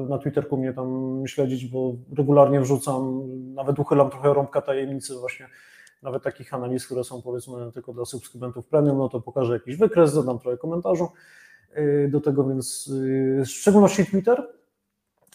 [0.10, 3.24] na Twitterku mnie tam śledzić, bo regularnie wrzucam,
[3.54, 5.48] nawet uchylam trochę rąbka tajemnicy właśnie
[6.04, 10.14] nawet takich analiz, które są powiedzmy tylko dla subskrybentów premium, no to pokażę jakiś wykres,
[10.14, 11.08] dodam trochę komentarzu
[11.78, 14.48] y, do tego, więc y, w szczególności Twitter.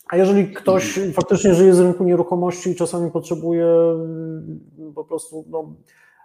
[0.09, 3.67] A jeżeli ktoś faktycznie żyje z rynku nieruchomości i czasami potrzebuje
[4.91, 5.75] y, po prostu no,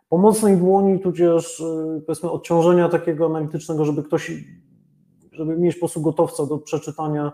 [0.09, 1.63] pomocnej dłoni, tudzież
[2.05, 4.31] powiedzmy odciążenia takiego analitycznego, żeby ktoś,
[5.31, 7.31] żeby mieć po prostu gotowca do przeczytania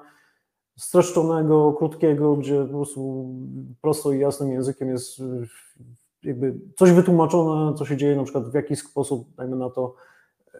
[0.78, 3.30] streszczonego, krótkiego, gdzie po prostu
[3.82, 5.22] prosto i jasnym językiem jest
[6.24, 9.96] jakby coś wytłumaczone, co się dzieje, na przykład w jaki sposób, dajmy na to,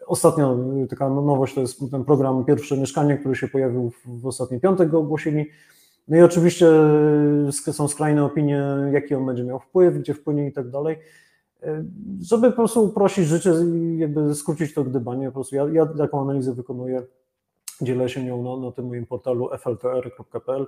[0.06, 0.56] ostatnio
[0.88, 4.98] taka nowość to jest ten program Pierwsze Mieszkanie, który się pojawił w ostatni piątek, go
[4.98, 5.46] ogłosili.
[6.08, 6.66] No i oczywiście
[7.52, 10.98] są skrajne opinie, jaki on będzie miał wpływ, gdzie wpłynie i tak dalej.
[12.20, 16.22] Żeby po prostu uprościć życie i jakby skrócić to gdybanie, po prostu ja, ja taką
[16.22, 17.02] analizę wykonuję,
[17.80, 20.66] dzielę się nią na, na tym moim portalu fltr.pl.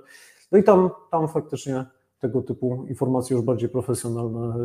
[0.51, 1.85] No i tam, tam faktycznie
[2.23, 4.55] tego typu informacje już bardziej profesjonalne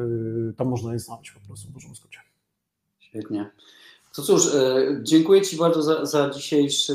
[0.51, 2.19] y, tam można je znaleźć po prostu w dużym skrócie.
[2.99, 3.51] Świetnie.
[4.15, 6.95] To cóż, e, dziękuję Ci bardzo za, za dzisiejsze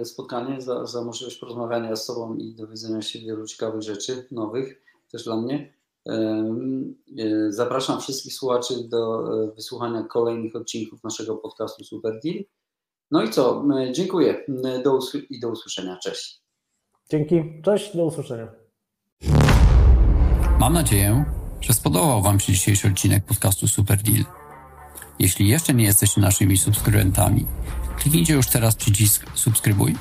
[0.00, 4.82] e, spotkanie, za, za możliwość porozmawiania z Tobą i dowiedzenia się wielu ciekawych rzeczy, nowych
[5.12, 5.76] też dla mnie.
[7.48, 12.44] Zapraszam wszystkich słuchaczy do wysłuchania kolejnych odcinków naszego podcastu Super Deal.
[13.10, 13.64] No i co?
[13.92, 14.44] Dziękuję
[14.84, 14.98] do
[15.30, 15.96] i do usłyszenia.
[15.96, 16.42] Cześć.
[17.10, 17.62] Dzięki.
[17.62, 18.52] Cześć, do usłyszenia.
[20.58, 21.24] Mam nadzieję,
[21.60, 24.24] że spodobał Wam się dzisiejszy odcinek podcastu Super Deal.
[25.18, 27.46] Jeśli jeszcze nie jesteście naszymi subskrybentami,
[27.98, 29.96] kliknijcie już teraz przycisk subskrybuj,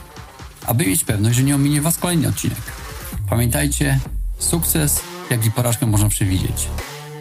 [0.66, 2.58] aby mieć pewność, że nie ominie Was kolejny odcinek.
[3.30, 4.00] Pamiętajcie,
[4.40, 6.68] sukces, jak i porażkę można przewidzieć.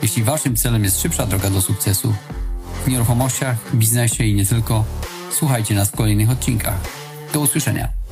[0.02, 2.14] Jeśli Waszym celem jest szybsza droga do sukcesu
[2.84, 4.84] w nieruchomościach, biznesie i nie tylko,
[5.32, 6.80] słuchajcie nas w kolejnych odcinkach.
[7.32, 8.03] Do usłyszenia.